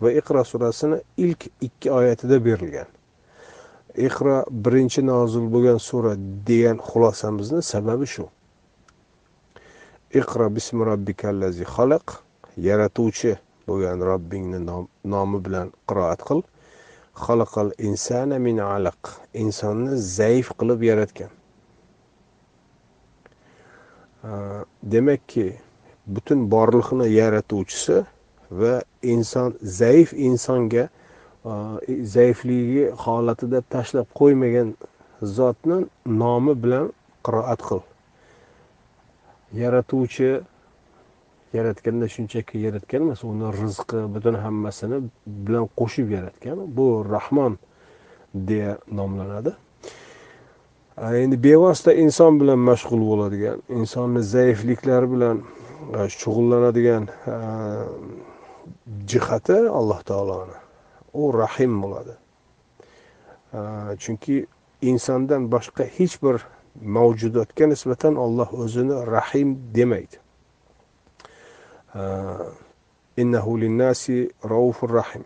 va 0.00 0.10
iqro 0.12 0.44
surasini 0.44 0.98
ilk 1.16 1.46
ikki 1.60 1.92
oyatida 1.92 2.44
berilgan. 2.44 2.88
Iqro 3.96 4.44
birinchi 4.50 5.06
nozil 5.06 5.46
bo'lgan 5.54 5.78
sura 5.78 6.14
degan 6.48 6.78
xulosamizni 6.88 7.62
sababi 7.62 8.06
shu. 8.06 8.28
Iqro 10.20 10.46
bismi 10.56 10.84
robbikallazi 10.90 11.64
xalaq 11.64 12.06
yaratuvchi 12.68 13.32
bo'lgan 13.68 13.98
robbingni 14.10 14.60
nomi 15.14 15.38
bilan 15.46 15.72
qiroat 15.88 16.20
qil. 16.28 16.40
Xalaqal 17.24 17.70
insana 17.88 18.38
min 18.38 18.58
alaq 18.58 19.02
insonni 19.42 19.96
zaif 19.96 20.52
qilib 20.58 20.80
yaratgan. 20.90 21.32
Demakki 24.92 25.46
butun 26.06 26.50
borliqni 26.50 27.06
yaratuvchisi 27.20 28.04
va 28.50 28.82
inson 29.02 29.54
zaif 29.62 30.12
insonga 30.12 30.84
e, 30.88 32.04
zaifligi 32.14 32.84
holatida 33.04 33.60
tashlab 33.74 34.06
qo'ymagan 34.20 34.74
zotni 35.22 35.78
nomi 36.06 36.54
bilan 36.62 36.92
qiroat 37.26 37.60
qil. 37.68 37.82
Yaratuvchi 39.62 40.30
yaratganda 41.56 42.06
shunchaki 42.14 42.58
yaratgan 42.66 43.02
emas 43.06 43.24
uni 43.24 43.48
rizqi 43.60 44.00
butun 44.14 44.34
hammasini 44.44 44.98
bilan 45.46 45.64
qo'shib 45.80 46.10
yaratgan 46.16 46.58
bu 46.76 46.86
rahmon 47.14 47.58
deya 48.48 48.78
nomlanadi. 48.98 49.52
Endi 50.96 51.36
bevosita 51.46 51.92
inson 52.04 52.40
bilan 52.40 52.58
mashg'ul 52.70 53.02
bo'ladigan 53.10 53.58
insonni 53.78 54.22
zaifliklari 54.34 55.06
bilan 55.14 55.36
Э, 55.76 56.08
shug'ullanadigan 56.08 57.04
э, 57.26 57.86
jihati 59.06 59.58
alloh 59.78 60.00
taoloni. 60.10 60.56
U 61.12 61.32
rahim 61.32 61.82
bo'ladi. 61.82 62.14
Э, 63.52 63.96
chunki 64.02 64.46
insondan 64.80 65.50
boshqa 65.54 65.84
hech 65.96 66.16
bir 66.22 66.36
mavjudotga 66.96 67.66
nisbatan 67.72 68.16
olloh 68.16 68.48
o'zini 68.62 68.96
rahim 69.16 69.48
demaydi. 69.74 70.18
Innahu 73.22 73.52
linnasi 73.60 74.18
raufur 74.44 74.90
rahim. 75.00 75.24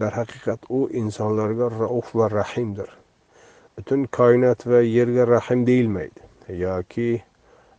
Darhaqiqat 0.00 0.60
u 0.68 0.88
insonlarga 1.00 1.66
rauf 1.80 2.14
va 2.14 2.30
rahimdir. 2.30 2.90
Butun 3.76 4.06
koinot 4.18 4.66
va 4.66 4.80
yerga 4.80 5.26
rahim 5.36 5.66
deyilmaydi. 5.66 6.20
Yoki 6.48 7.22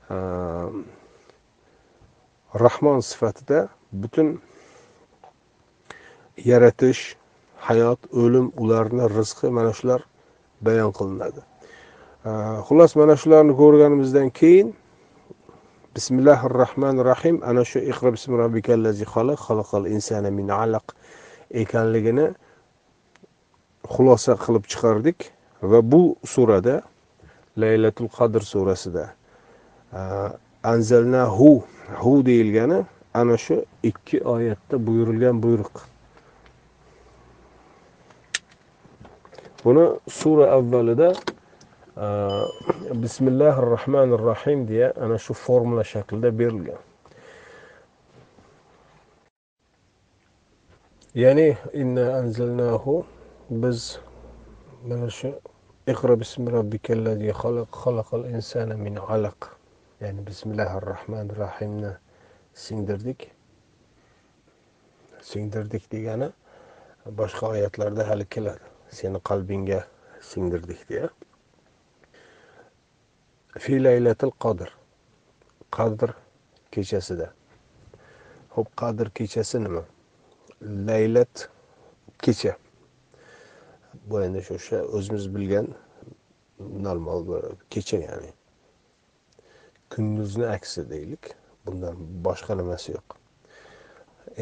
ehm, 0.09 0.83
rahmon 2.55 2.99
sifatida 2.99 3.67
butun 3.91 4.41
yaratish 6.49 7.15
hayot 7.67 7.99
o'lim 8.21 8.47
ularni 8.57 9.05
rizqi 9.17 9.47
mana 9.57 9.71
shular 9.73 10.01
bayon 10.61 10.91
qilinadi. 10.97 11.41
Xullas 12.67 12.91
mana 12.99 13.15
shularni 13.21 13.53
ko'rganimizdan 13.61 14.29
keyin 14.39 14.67
bismillahi 15.95 16.45
rohmanir 16.61 17.05
rohim 17.11 17.35
ana 17.49 17.63
shu 17.71 17.79
iqra 17.91 18.09
bismi 18.15 18.35
robbikallazi 18.43 19.05
xalaq 19.13 19.39
xalaqal 19.47 19.83
insana 19.95 20.29
min 20.39 20.47
alaq 20.63 20.85
ekanligini 21.61 22.27
xulosa 23.93 24.33
qilib 24.43 24.63
chiqardik. 24.71 25.19
Va 25.71 25.79
bu 25.91 26.03
surada 26.33 26.75
laylatul 27.61 28.09
qadr 28.17 28.41
surasida 28.53 29.05
anzalnahu 30.73 31.63
hu 32.01 32.25
deyilgani 32.25 32.85
ana 33.13 33.37
shu 33.37 33.65
ikki 33.83 34.23
oyatda 34.23 34.87
buyurilgan 34.87 35.43
buyruq. 35.43 35.75
Buni 39.65 39.99
sura 40.09 40.51
avvalida 40.51 41.13
e, 41.97 42.05
bismillahi 43.03 43.61
rohmanir 43.61 44.19
rohim 44.19 44.67
deya 44.67 44.93
ana 45.01 45.17
shu 45.17 45.33
formula 45.33 45.83
shaklida 45.83 46.39
berilgan. 46.39 46.77
Ya'ni 51.15 51.57
inna 51.73 52.05
anzalnahu 52.19 53.05
biz 53.49 53.99
mana 54.87 55.09
shu 55.09 55.33
iqro 55.87 56.19
bismi 56.19 56.51
robbikallazi 56.51 57.31
xalaq 57.41 57.69
xalaqal 57.83 58.25
insana 58.35 58.75
min 58.77 58.95
alaq. 58.97 59.54
Ya'ni 60.05 60.27
bismillahi 60.27 60.81
rohmanir 60.81 61.35
rohimni 61.35 61.91
singdirdik. 62.53 63.31
Singdirdik 65.21 65.91
degani 65.91 66.29
boshqa 67.05 67.47
oyatlarda 67.47 68.07
hali 68.09 68.25
keladi. 68.25 68.65
Seni 68.89 69.19
qalbingga 69.29 69.79
singdirdik 70.21 70.89
deya. 70.89 71.09
Fi 73.59 73.83
laylatil 73.83 74.31
qadr. 74.45 74.69
Qadr 75.71 76.13
kechasida. 76.71 77.33
Ho'p 78.55 78.69
qadr 78.77 79.09
kechasi 79.09 79.63
nima? 79.63 79.83
Laylat 80.61 81.49
kecha. 82.21 82.57
Bu 84.07 84.21
endi 84.21 84.47
o'sha 84.57 84.85
o'zimiz 84.85 85.35
bilgan 85.35 85.67
normal 86.59 87.19
kecha 87.69 87.97
ya'ni 87.97 88.44
kunduzni 89.95 90.45
aksi 90.57 90.89
deylik 90.89 91.23
bundan 91.65 91.95
boshqa 92.25 92.55
nimasi 92.59 92.91
yo'q 92.95 93.15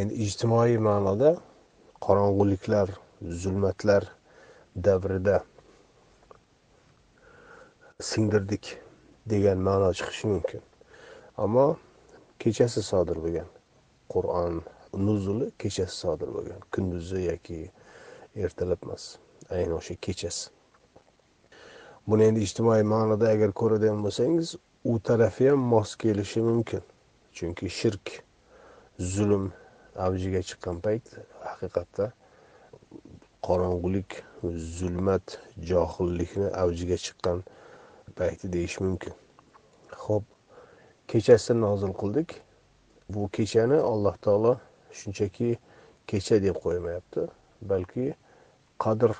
endi 0.01 0.13
ijtimoiy 0.25 0.77
ma'noda 0.89 1.31
qorong'uliklar 2.05 2.87
zulmatlar 3.43 4.03
davrida 4.85 5.37
singdirdik 8.09 8.65
degan 9.29 9.57
ma'no 9.67 9.93
chiqishi 9.99 10.25
mumkin 10.33 10.61
ammo 11.43 11.67
kechasi 12.41 12.81
sodir 12.91 13.17
bo'lgan 13.23 13.49
qur'on 14.13 14.53
nuzuli 15.05 15.47
kechasi 15.61 15.95
sodir 16.03 16.29
bo'lgan 16.35 16.59
kunduzi 16.73 17.19
yoki 17.29 17.59
ertalab 18.45 18.81
emas 18.85 19.03
ayni 19.55 19.73
o'sha 19.79 19.95
kechasi 20.05 20.49
buni 22.07 22.23
endi 22.29 22.39
ijtimoiy 22.47 22.83
ma'noda 22.93 23.25
agar 23.35 23.49
ko'radigan 23.61 23.99
bo'lsangiz 24.05 24.57
u 24.83 24.99
tarafi 24.99 25.47
ham 25.47 25.59
mos 25.59 25.95
kelishi 25.95 26.41
mumkin. 26.41 26.81
Chunki 27.33 27.69
shirk 27.69 28.23
zulm 28.99 29.51
avjiga 29.95 30.41
chiqqan 30.49 30.81
payt 30.81 31.05
haqiqatda 31.47 32.11
qorong'ulik 33.47 34.23
zulmat 34.77 35.39
johillikni 35.69 36.47
avjiga 36.63 36.97
chiqqan 37.05 37.43
payti 38.17 38.51
deyish 38.53 38.77
mumkin. 38.79 39.13
Ho'p 40.05 40.23
kechasi 41.07 41.53
nozil 41.53 41.93
qildik. 42.01 42.29
Bu 43.09 43.29
kechani 43.35 43.77
alloh 43.91 44.15
taolo 44.25 44.53
shunchaki 44.91 45.57
kecha 46.07 46.35
deb 46.43 46.55
qo'ymayapti 46.63 47.27
balki 47.61 48.13
qadr 48.83 49.11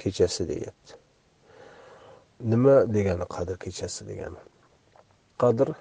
kechasi 0.00 0.48
deyapti. 0.48 0.92
Nima 2.50 2.74
degani 2.94 3.26
qadr 3.36 3.56
kechasi 3.64 4.06
degani? 4.10 4.40
Qadr 5.42 5.72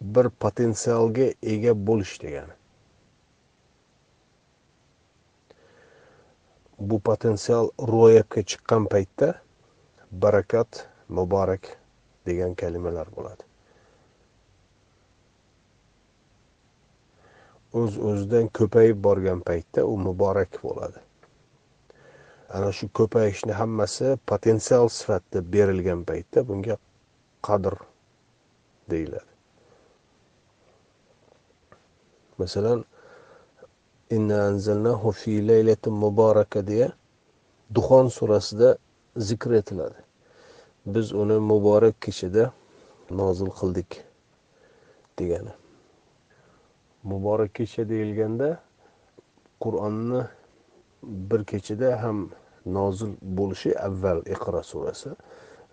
bir 0.00 0.28
potensialga 0.44 1.30
ega 1.42 1.72
bo'lish 1.88 2.14
degani. 2.22 2.54
Bu 6.78 7.00
potensial 7.00 7.70
ro'yobga 7.92 8.42
chiqqan 8.52 8.88
paytda 8.92 9.28
barakat 10.24 10.82
muborak 11.08 11.68
degan 12.26 12.54
kalimalar 12.54 13.08
bo'ladi. 13.16 13.42
O'z 17.72 17.96
uz 17.96 18.04
o'zidan 18.10 18.48
ko'payib 18.58 19.00
borgan 19.08 19.40
paytda 19.40 19.84
u 19.86 19.96
muborak 20.08 20.60
bo'ladi. 20.62 21.00
Ana 22.56 22.72
shu 22.72 22.88
ko'payishni 22.98 23.52
hammasi 23.52 24.16
potensial 24.32 24.88
sifatida 24.98 25.42
berilgan 25.52 26.04
paytda 26.10 26.44
bunga 26.48 26.76
qadr 27.46 27.74
deyiladi. 28.90 29.32
Masalan 32.38 32.84
fi 35.12 35.32
laylatin 35.48 35.92
muboraka 35.92 36.66
deya 36.66 36.88
duxon 37.74 38.08
surasida 38.08 38.78
zikr 39.16 39.50
etiladi. 39.60 40.00
Biz 40.86 41.12
uni 41.12 41.38
muborak 41.50 42.00
kechada 42.00 42.52
nozil 43.10 43.50
qildik 43.58 44.04
degani. 45.18 45.50
Muborak 47.02 47.54
kecha 47.54 47.88
deyilganda 47.88 48.60
qur'onni 49.60 50.22
bir 51.02 51.44
kechada 51.44 52.02
ham 52.02 52.30
nozil 52.66 53.12
bo'lishi 53.22 53.70
avval 53.78 54.20
iqro 54.34 54.62
surasi 54.62 55.10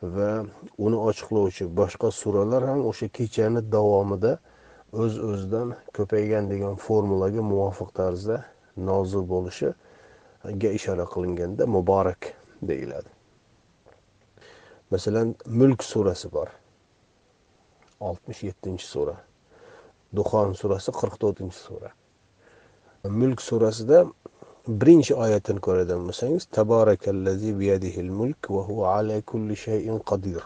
va 0.04 0.44
uni 0.78 0.98
ochiqlovchi 1.10 1.70
boshqa 1.80 2.12
suralar 2.12 2.68
ham 2.68 2.80
o'sha 2.89 3.08
kechani 3.18 3.62
davomida 3.76 4.34
o'z 4.92 5.16
öz 5.18 5.20
o'zidan 5.30 5.70
ko'paygan 5.96 6.50
degan 6.52 6.76
formulaga 6.86 7.42
muvofiq 7.52 7.89
tarzda 8.00 8.38
nozil 8.89 9.24
bo'lishiga 9.34 10.70
ishora 10.80 11.06
qilinganda 11.13 11.63
muborak 11.76 12.34
deyiladi. 12.70 13.10
Masalan 14.92 15.36
mulk 15.60 15.84
surasi 15.84 16.32
bor. 16.32 16.50
Oltmish 18.00 18.44
yettinchi 18.50 18.86
sura. 18.86 19.16
Duxon 20.16 20.54
surasi 20.60 20.92
qirq 21.00 21.16
to'rtinchi 21.22 21.60
sura. 21.68 21.89
Mulk 23.22 23.39
surasida 23.42 24.04
birinchi 24.67 25.15
oyatini 25.15 25.60
ko'radigan 25.60 26.06
bo'lsangiz 26.08 26.45
taborakallazi 26.58 27.52
biyadihil 27.60 28.12
mulk 28.19 28.49
va 28.49 28.62
huva 28.67 28.95
ala 28.97 29.21
kulli 29.21 29.56
shayin 29.56 29.99
qodir 30.12 30.43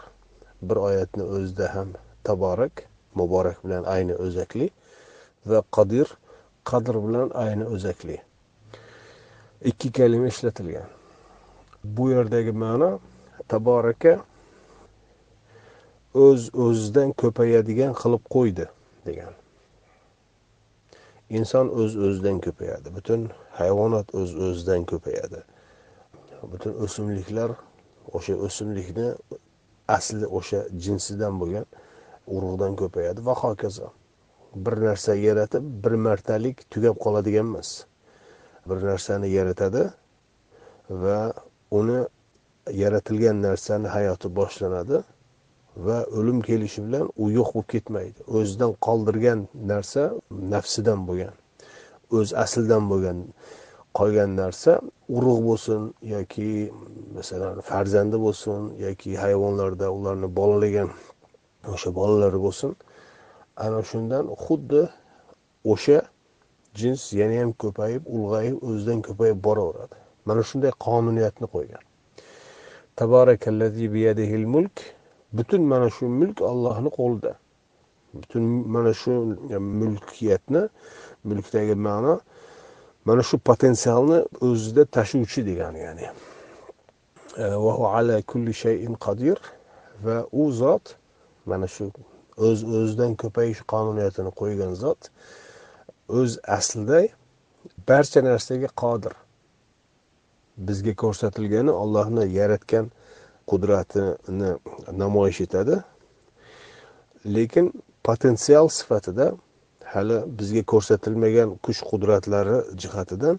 bir 0.62 0.76
oyatni 0.76 1.22
o'zida 1.22 1.74
ham 1.74 1.92
taborak 2.24 2.82
muborak 3.14 3.64
bilan 3.64 3.84
ayni 3.84 4.14
o'zakli 4.24 4.70
va 5.46 5.62
qodir 5.76 6.06
qadr 6.70 6.94
bilan 7.06 7.30
ayni 7.44 7.64
o'zakli. 7.74 8.18
Ikki 9.64 9.92
kalima 9.92 10.26
ishlatilgan. 10.26 10.88
Bu 11.84 12.10
yerdagi 12.10 12.52
ma'no 12.52 12.90
taboraka 13.48 14.18
o'z 16.14 16.50
o'zidan 16.66 17.12
ko'payadigan 17.22 17.94
qilib 18.02 18.22
qo'ydi 18.34 18.66
degan. 19.06 19.32
Inson 21.30 21.68
o'z 21.80 21.96
o'zidan 21.96 22.40
ko'payadi. 22.46 22.88
Butun 22.96 23.28
hayvonot 23.60 24.14
o'z 24.20 24.34
o'zidan 24.46 24.84
ko'payadi. 24.90 25.40
Butun 26.52 26.74
o'simliklar 26.84 27.50
o'sha 28.16 28.34
o'simlikni 28.46 29.08
asli 29.96 30.26
o'sha 30.38 30.60
jinsidan 30.84 31.40
bo'lgan 31.40 31.66
urug'dan 32.34 32.76
ko'payadi 32.80 33.24
va 33.28 33.34
hokazo. 33.42 33.92
Bir 34.54 34.74
narsa 34.88 35.14
yaratib 35.14 35.64
bir 35.84 35.94
martalik 36.06 36.56
tugab 36.72 36.96
qoladigan 37.04 37.46
emas. 37.52 37.70
Bir 38.68 38.78
narsani 38.90 39.28
yaratadi 39.38 39.82
va 41.02 41.18
uni 41.70 42.00
yaratilgan 42.82 43.42
narsani 43.42 43.88
hayoti 43.96 44.28
boshlanadi. 44.40 45.02
Va 45.86 45.98
o'lim 46.18 46.38
kelishi 46.48 46.80
bilan 46.86 47.06
u 47.22 47.24
yo'q 47.38 47.48
bo'lib 47.54 47.68
ketmaydi. 47.74 48.18
O'zidan 48.36 48.72
qoldirgan 48.86 49.40
narsa 49.70 50.02
nafsidan 50.54 51.00
bo'lgan 51.08 51.34
o'z 52.16 52.28
aslidan 52.44 52.84
bo'lgan 52.90 53.18
qolgan 53.98 54.30
narsa 54.42 54.72
urug' 55.16 55.40
bo'lsin 55.48 55.82
yoki 56.14 56.50
masalan 57.16 57.60
farzandi 57.70 58.16
bo'lsin 58.26 58.60
yoki 58.86 59.10
hayvonlarda 59.24 59.86
ularni 59.98 60.28
bolalagan 60.38 60.90
o'sha 61.74 61.90
bolalari 61.98 62.40
bo'lsin 62.46 62.70
ana 63.64 63.80
shundan 63.90 64.24
xuddi 64.44 64.82
o'sha 65.72 65.98
jins 66.80 67.02
yanayam 67.20 67.50
ko'payib 67.62 68.02
ulg'ayib 68.16 68.56
o'zidan 68.68 69.00
ko'payib 69.08 69.38
boraveradi. 69.46 69.96
Mana 70.28 70.42
shunday 70.50 70.72
qonuniyatni 70.86 71.46
qo'ygan. 71.54 71.82
Tabarakallazi 73.00 73.86
biyadihil 73.94 74.46
mulk 74.54 74.76
butun 75.32 75.62
mana 75.62 75.90
shu 75.90 76.08
mulk 76.08 76.42
allohni 76.42 76.90
qo'lida. 76.98 77.32
Butun 78.14 78.42
mana 78.74 78.92
shu 78.94 79.12
mulkiyatni 79.80 80.68
mulkdagi 81.24 81.74
ma'no 81.74 82.20
mana 83.04 83.22
shu 83.22 83.38
potensialni 83.38 84.18
o'zida 84.40 84.84
tashuvchi 84.84 85.44
degani 85.46 85.80
ya'ni. 85.86 86.06
E, 87.36 87.44
va 87.64 87.98
ala 87.98 88.22
kulli 88.22 88.54
shayin 88.62 88.94
qodir 89.04 89.38
va 90.04 90.16
u 90.32 90.50
zot 90.52 90.96
mana 91.46 91.66
shu 91.74 91.90
o'z 92.36 92.64
o'zidan 92.64 93.12
ko'payish 93.22 93.62
qonuniyatini 93.72 94.32
qo'ygan 94.40 94.72
zot 94.82 95.10
o'z 96.08 96.38
aslida 96.58 97.00
barcha 97.88 98.20
narsaga 98.28 98.68
qodir. 98.82 99.14
Bizga 100.68 100.94
ko'rsatilgani 101.02 101.72
ollohni 101.82 102.24
yaratgan 102.38 102.90
qudratini 103.50 104.50
namoyish 105.02 105.40
etadi. 105.46 105.76
Lekin 107.36 107.66
potensial 108.04 108.68
sifatida 108.78 109.26
hali 109.84 110.18
bizga 110.38 110.62
ko'rsatilmagan 110.72 111.48
kuch 111.64 111.80
qudratlari 111.90 112.56
jihatidan 112.82 113.36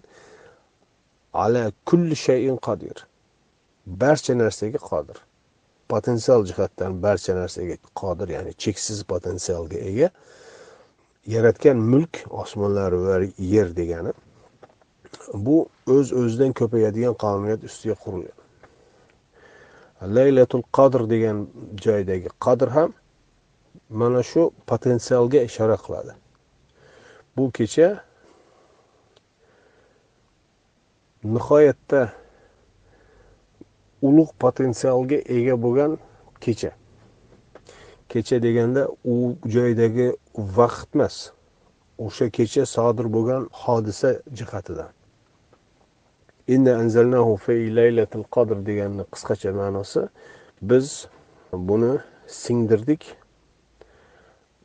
ala 1.44 1.72
kulli 1.88 2.16
shayin 2.26 2.56
qodir. 2.66 3.06
Barcha 3.86 4.34
narsaga 4.42 4.78
qodir. 4.90 5.18
Potensial 5.88 6.40
jihatdan 6.50 7.02
barcha 7.02 7.32
narsaga 7.40 7.76
qodir 8.00 8.28
ya'ni 8.36 8.52
cheksiz 8.62 8.98
potensialga 9.12 9.78
ega. 9.90 10.08
Yaratgan 11.34 11.78
mulk 11.92 12.14
osmonlar 12.42 12.92
va 13.06 13.16
yer 13.54 13.68
degani 13.80 14.12
bu 15.34 15.56
o'z 15.86 16.12
öz 16.12 16.12
o'zidan 16.20 16.52
ko'payadigan 16.60 17.14
qonuniyat 17.24 17.64
ustiga 17.68 17.94
qurilgan. 18.04 18.39
Laylatul 20.02 20.62
qadr 20.72 21.04
degan 21.10 21.46
joydagi 21.84 22.28
qadr 22.40 22.68
ham 22.76 22.92
mana 23.88 24.22
shu 24.22 24.50
potensialga 24.66 25.40
ishora 25.42 25.76
qiladi. 25.76 26.12
Bu 27.36 27.50
kecha 27.52 27.88
nihoyatda 31.24 32.12
ulug' 34.02 34.32
potensialga 34.38 35.18
ega 35.36 35.54
bo'lgan 35.62 35.98
kecha. 36.40 36.72
Kecha 38.08 38.42
deganda 38.42 38.88
u 39.04 39.36
joydagi 39.44 40.16
vaqt 40.36 40.94
emas. 40.94 41.30
O'sha 41.98 42.30
kecha 42.30 42.66
sodir 42.66 43.06
bo'lgan 43.16 43.48
hodisa 43.52 44.10
jihatidan. 44.32 44.99
Inna 46.48 46.76
anzalnahu 46.82 47.36
fi 47.36 47.74
laylatil 47.76 48.24
qadr 48.34 48.56
deganni 48.66 49.04
qisqacha 49.12 49.52
ma'nosi 49.52 50.08
biz 50.62 51.06
buni 51.52 51.98
singdirdik. 52.26 53.16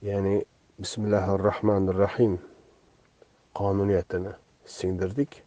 Ya'ni 0.02 0.46
bismillahi 0.80 1.32
rohmanir 1.48 1.96
rohim 1.96 2.40
qonuniyatini 3.56 4.32
singdirdik. 4.66 5.44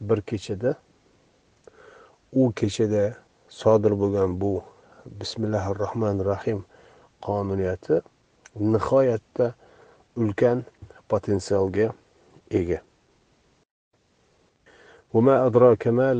Bir 0.00 0.20
kechada 0.20 0.76
u 2.32 2.52
kechada 2.52 3.14
sodir 3.48 3.92
bo'lgan 4.00 4.40
bu 4.40 4.62
bismillahi 5.06 5.78
rohmanir 5.78 6.24
rohim 6.24 6.64
qonuniyati 7.22 8.02
nihoyatda 8.60 9.54
ulkan 10.16 10.64
potensialga 11.08 11.92
ega. 12.50 12.85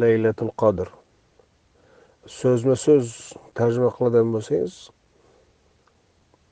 Laylatul 0.03 0.53
qadr 0.63 0.89
so'zma 2.27 2.77
so'z 2.87 3.07
tarjima 3.59 3.91
qiladigan 3.97 4.29
bo'lsangiz 4.35 4.75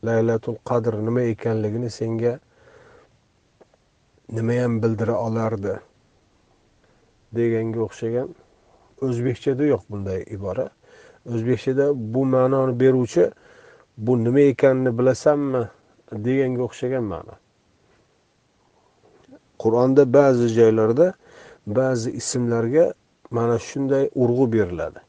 laylatul 0.08 0.58
qadr 0.68 0.92
nima 1.06 1.22
ekanligini 1.32 1.90
senga 1.90 2.32
nimayam 4.36 4.82
bildira 4.82 5.16
olardi 5.26 5.74
deganga 7.36 7.80
o'xshagan 7.86 8.28
o'zbekchada 9.06 9.64
yo'q 9.72 9.82
bunday 9.90 10.20
ibora 10.36 10.66
o'zbekchada 11.32 11.86
bu 12.14 12.22
ma'noni 12.34 12.74
beruvchi 12.80 13.24
bu 13.96 14.12
nima 14.24 14.42
ekanini 14.52 14.98
bilasanmi 14.98 15.62
deganga 16.26 16.62
o'xshagan 16.68 17.04
ma'no 17.12 17.34
qur'onda 19.62 20.02
ba'zi 20.18 20.46
joylarda 20.58 21.06
ba'zi 21.66 22.10
ismlarga 22.10 22.94
mana 23.30 23.58
shunday 23.58 24.10
urg'u 24.14 24.52
beriladi. 24.52 25.00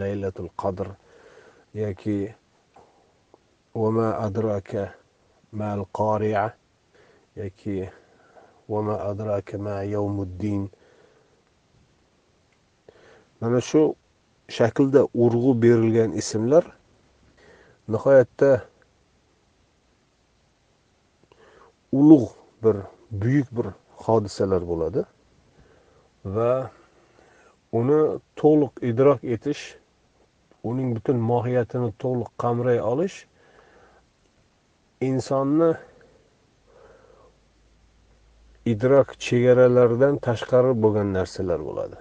Laylatul 0.00 0.50
qadr 0.56 0.88
yoki 1.74 2.34
adraka 4.26 4.94
mal 5.52 5.84
qoria 5.92 6.52
yoki 7.36 7.88
adraka 9.10 9.58
ma 9.58 9.82
yawmuddin. 9.82 10.70
Mana 13.40 13.60
shu 13.60 13.94
shaklda 14.48 15.08
urg'u 15.14 15.54
berilgan 15.62 16.12
ismlar 16.12 16.64
nihoyatda 17.88 18.62
ulug' 21.92 22.30
bir 22.62 22.76
buyuk 23.10 23.48
bir 23.56 23.66
hodisalar 24.04 24.62
bo'ladi. 24.70 25.02
Va 26.36 26.54
uni 27.78 28.00
to'liq 28.40 28.74
idrok 28.90 29.20
etish 29.34 29.62
uning 30.70 30.88
butun 30.96 31.18
mohiyatini 31.30 31.90
to'liq 32.02 32.30
qamray 32.42 32.78
olish 32.92 33.16
insonni 35.08 35.70
idrok 38.72 39.08
chegaralaridan 39.26 40.14
tashqari 40.26 40.72
bo'lgan 40.82 41.08
narsalar 41.18 41.60
bo'ladi. 41.68 41.98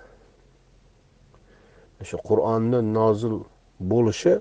Shu 2.09 2.17
qur'onni 2.29 2.79
nozil 2.97 3.35
bo'lishi 3.93 4.35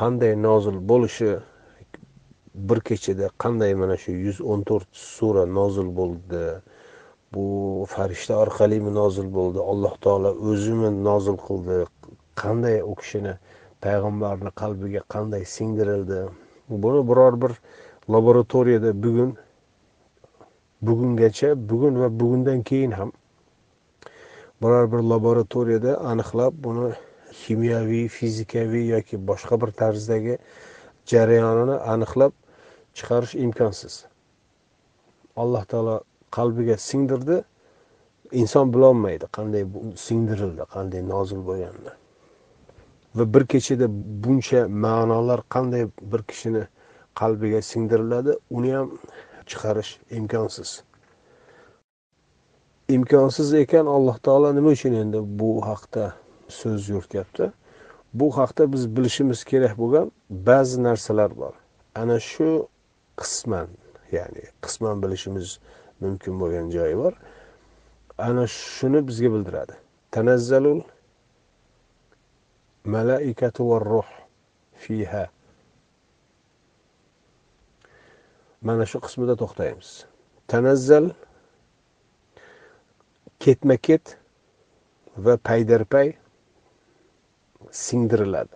qanday 0.00 0.34
nozil 0.46 0.76
bo'lishi 0.90 1.30
bir 2.68 2.80
kechada 2.88 3.30
qanday 3.42 3.72
mana 3.82 3.96
shu 4.02 4.12
yuz 4.26 4.38
o'n 4.52 4.60
to'rt 4.68 4.88
sura 4.92 5.44
nozil 5.58 5.88
bo'ldi 6.00 6.44
bu 7.34 7.44
farishta 7.94 8.34
orqalimi 8.44 8.92
nozil 9.00 9.28
bo'ldi 9.38 9.60
alloh 9.72 9.94
taolo 10.04 10.30
o'zimi 10.50 10.90
nozil 11.08 11.36
qildi 11.46 11.76
qanday 12.42 12.76
u 12.90 12.94
kishini 13.00 13.34
payg'ambarni 13.84 14.50
qalbiga 14.60 15.02
qanday 15.14 15.44
singdirildi. 15.56 16.20
Buni 16.84 17.00
biror 17.10 17.34
bir 17.42 17.52
laboratoriyada 18.14 18.90
bugun 19.02 19.36
bugungacha 20.82 21.50
bugun 21.70 22.00
va 22.00 22.08
bugundan 22.20 22.62
keyin 22.62 22.90
ham 22.98 23.12
biror 24.62 24.92
bir 24.92 25.00
laboratoriyada 25.12 25.92
aniqlab 26.10 26.52
buni 26.64 26.92
kimyoviy 27.42 28.08
fizikaviy 28.08 28.86
yoki 28.94 29.16
boshqa 29.30 29.60
bir 29.62 29.70
tarzdagi 29.80 30.38
jarayonini 31.12 31.76
aniqlab 31.94 32.32
chiqarish 32.98 33.34
imkonsiz. 33.44 33.94
Alloh 35.42 35.64
taolo 35.70 35.96
qalbiga 36.36 36.76
singdirdi. 36.88 37.36
Inson 38.40 38.72
bilolmaydi 38.74 39.26
qanday 39.36 39.62
singdirildi 40.06 40.64
qanday 40.74 41.02
nozil 41.14 41.40
bo'lganini. 41.48 41.94
Va 43.16 43.24
bir 43.34 43.44
kechada 43.52 43.86
buncha 44.24 44.60
ma'nolar 44.84 45.40
qanday 45.54 45.88
bir 46.12 46.22
kishini 46.30 46.64
qalbiga 47.20 47.60
singdiriladi 47.70 48.32
uni 48.56 48.70
ham 48.76 48.88
chiqarish 49.50 49.92
imkonsiz. 50.18 50.70
Imkonsiz 52.96 53.54
ekan 53.54 53.86
alloh 53.96 54.18
taolo 54.26 54.54
nima 54.58 54.70
uchun 54.76 54.92
endi 55.02 55.18
bu 55.40 55.50
haqda 55.68 56.04
so'z 56.48 56.88
yurityapti 56.88 57.52
bu 58.14 58.36
haqda 58.38 58.72
biz 58.72 58.96
bilishimiz 58.96 59.44
kerak 59.44 59.78
bo'lgan 59.78 60.12
ba'zi 60.30 60.82
narsalar 60.82 61.30
bor. 61.36 61.54
Ana 61.94 62.20
shu 62.20 62.68
qisman 63.20 63.68
ya'ni 64.16 64.44
qisman 64.64 65.02
bilishimiz 65.02 65.58
mumkin 66.02 66.34
bo'lgan 66.40 66.66
joyi 66.76 66.96
bor. 67.02 67.14
Ana 68.18 68.44
shuni 68.46 69.00
bizga 69.08 69.28
bildiradi. 69.34 69.74
Tanazzalul 70.14 70.80
malaikatu 72.94 73.62
va 73.70 73.78
ruh 73.92 74.10
fiha. 74.82 75.24
Mana 78.66 78.84
shu 78.90 78.98
qismida 79.06 79.34
to'xtaymiz. 79.42 79.90
Tanazzal 80.50 81.06
ketma 83.42 83.76
ket 83.86 84.16
va 85.24 85.34
paydar 85.48 85.82
pay 85.92 86.08
singdiriladi. 87.84 88.54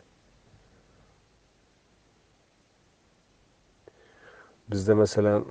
Bizda 4.70 4.94
masalan 4.94 5.44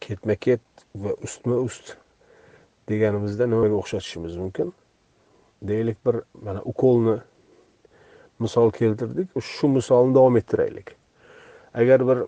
ketma 0.00 0.34
ket 0.36 0.60
va 0.94 1.14
ustma 1.22 1.56
ust 1.66 1.96
deganimizda 2.88 3.46
nimaga 3.46 3.74
o'xshatishimiz 3.80 4.36
mumkin? 4.36 4.72
Deylik 5.62 5.98
bir 6.06 6.20
mana 6.42 6.62
ukolni 6.62 7.16
misol 8.38 8.70
keltirdik 8.70 9.28
shu 9.40 9.68
misolni 9.68 10.14
davom 10.14 10.36
ettiraylik. 10.36 10.94
Agar 11.74 12.08
bir 12.08 12.18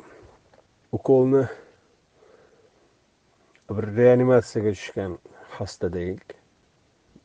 ukolni 0.93 1.45
bir 3.71 3.85
reanimatsiyaga 3.97 4.73
tushgan 4.79 5.19
xasta 5.59 5.93
deylik 5.93 6.37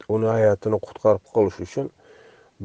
uni 0.10 0.28
hayotini 0.28 0.80
qutqarib 0.88 1.26
qolish 1.34 1.60
uchun 1.66 1.92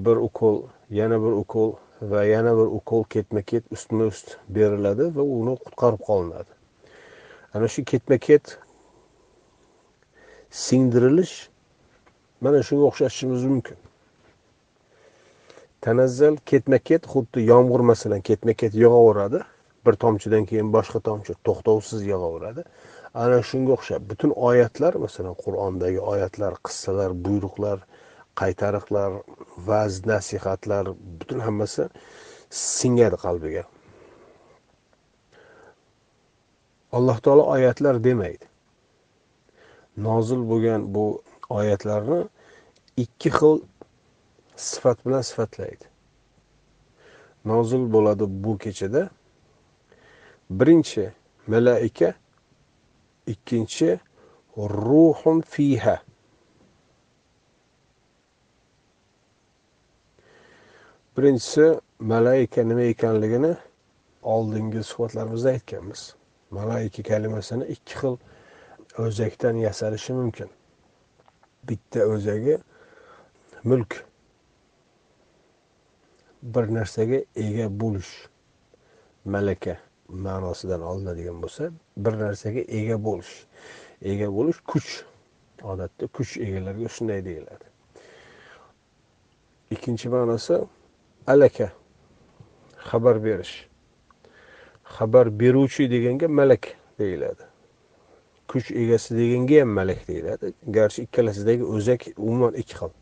bir 0.07 0.17
ukol 0.29 0.63
yana 0.91 1.19
bir 1.25 1.35
ukol 1.43 1.75
va 2.01 2.25
yana 2.25 2.53
bir 2.57 2.69
ukol 2.79 3.05
ketma 3.05 3.43
ket 3.43 3.65
ustma 3.73 4.07
ust 4.13 4.37
beriladi 4.49 5.09
va 5.17 5.23
uni 5.23 5.57
qutqarib 5.65 6.03
qolinadi. 6.09 6.53
Ana 7.55 7.69
shu 7.69 7.85
ketma 7.85 8.19
ket 8.19 8.59
singdirilish 10.51 11.49
mana 12.41 12.63
shunga 12.63 12.85
o'xshatishimiz 12.91 13.45
mumkin. 13.45 13.77
Tanazzal 15.81 16.37
ketma 16.51 16.79
ket 16.79 17.07
xuddi 17.13 17.47
yomg'ir 17.53 17.81
masalan 17.93 18.21
ketma 18.21 18.53
ket 18.61 18.75
yog'averadi 18.75 19.41
bir 19.87 19.95
tomchidan 20.05 20.45
keyin 20.51 20.73
boshqa 20.77 21.01
tomchi 21.09 21.33
to'xtovsiz 21.47 22.03
yog'averadi. 22.13 22.65
Ana 23.15 23.41
shunga 23.51 23.73
o'xshab 23.77 24.03
butun 24.11 24.31
oyatlar 24.49 24.95
masalan 25.05 25.35
qur'ondagi 25.45 26.01
oyatlar 26.13 26.53
qissalar 26.67 27.11
buyruqlar 27.27 27.79
qaytariqlar 28.41 29.11
va'z 29.69 29.95
nasihatlar 30.11 30.85
butun 31.19 31.41
hammasi 31.47 31.89
singadi 32.51 33.17
qalbiga. 33.25 33.65
Alloh 36.97 37.19
taolo 37.25 37.45
oyatlar 37.55 38.05
demaydi. 38.05 38.47
Nozil 39.97 40.41
bo'lgan 40.51 40.95
bu 40.95 41.23
oyatlarni 41.49 42.21
ikki 42.97 43.31
xil 43.39 43.55
sifat 44.57 45.07
bilan 45.07 45.23
sifatlaydi. 45.31 45.87
Nozil 47.45 47.93
bo'ladi 47.93 48.25
bu 48.45 48.59
kechada. 48.59 49.11
Birinchi 50.51 51.13
malaika 51.47 52.15
ikkinchi 53.27 53.99
ruhun 54.57 55.41
fiha. 55.41 56.06
Birinchisi 61.17 61.81
malaika 61.99 62.65
nima 62.65 62.83
ekanligini 62.93 63.57
oldingi 64.23 64.83
suhbatlarimizda 64.85 65.49
aytganmiz. 65.51 66.15
Malaika 66.51 67.03
kalimasini 67.03 67.65
ikki 67.65 67.95
xil 68.01 68.17
o'zakdan 68.99 69.57
yasalishi 69.57 70.13
mumkin. 70.13 70.51
Bitta 71.69 72.05
o'zagi 72.13 72.59
mulk. 73.65 74.05
Bir 76.43 76.69
narsaga 76.75 77.23
ega 77.47 77.71
bo'lish 77.81 78.13
malaka 79.25 79.79
ma'nosidan 80.09 80.83
olinadigan 80.83 81.41
bo'lsa 81.43 81.73
bir 81.97 82.21
narsaga 82.25 82.61
ega 82.61 83.05
bo'lish. 83.09 83.35
Ega 84.03 84.29
bo'lish 84.37 84.61
kuch. 84.67 84.91
Odatda 85.63 86.07
kuch 86.07 86.37
egalariga 86.37 86.89
shunday 86.89 87.25
deyiladi. 87.25 87.67
Ikkinchi 89.71 90.09
ma'nosi 90.09 90.67
alaka. 91.27 91.73
Xabar 92.91 93.25
berish. 93.25 93.67
Xabar 94.85 95.41
beruvchi 95.41 95.91
deganga 95.91 96.29
malak 96.29 96.65
deyiladi. 96.99 97.45
Kuch 98.49 98.71
egasi 98.71 99.17
deganga 99.19 99.61
ham 99.61 99.69
malak 99.79 100.09
deyiladi. 100.09 100.53
Garchi 100.77 101.03
ikkalasidagi 101.07 101.65
o'zak 101.65 102.07
umuman 102.17 102.55
ikki 102.55 102.75
xil. 102.81 102.93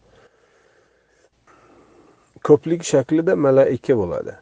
Ko'plik 2.47 2.83
shaklida 2.93 3.37
malaika 3.37 3.97
bo'ladi. 4.01 4.35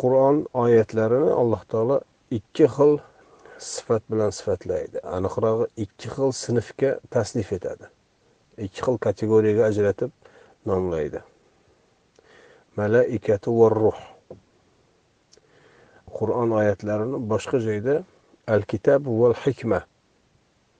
Qur'on 0.00 0.42
oyatlarini 0.62 1.30
alloh 1.40 1.62
taolo 1.70 2.00
ikki 2.38 2.66
xil 2.76 2.98
sifat 3.58 4.02
bilan 4.10 4.30
sifatlaydi. 4.38 4.98
Aniqrog'i 5.16 5.66
ikki 5.84 6.08
xil 6.16 6.32
sinfga 6.44 6.90
tasnif 7.10 7.52
etadi. 7.52 7.86
Ikki 8.58 8.80
xil 8.86 8.96
kategoriyaga 9.06 9.64
ajratib 9.70 10.10
nomlaydi. 10.66 11.20
Malaikatu 12.76 13.52
va 13.58 13.68
ruh. 13.70 14.00
Qur'on 16.16 16.50
oyatlarini 16.58 17.18
boshqa 17.30 17.60
joyda 17.66 18.02
al 18.46 18.62
kitab 18.62 19.06
val 19.20 19.34
hikma 19.44 19.80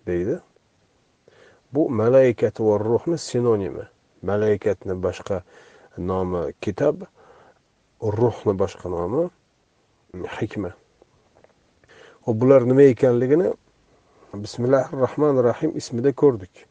deydi. 0.06 0.38
Bu 1.72 1.88
malaikatu 1.90 2.68
va 2.68 2.78
ruhni 2.78 3.18
sinonimi? 3.18 3.84
Malaikatni 4.22 4.94
boshqa 5.06 5.42
nomi 5.98 6.52
kitob 6.60 7.06
ruhni 8.00 8.52
boshqa 8.62 8.88
nomi 8.96 9.28
hikma. 10.38 10.70
Hop 12.24 12.36
bular 12.40 12.62
nima 12.66 12.82
ekanligini 12.92 13.52
bismillahi 14.34 14.96
rohmanir 15.04 15.44
rohim 15.48 15.76
ismida 15.80 16.12
ko'rdik. 16.12 16.66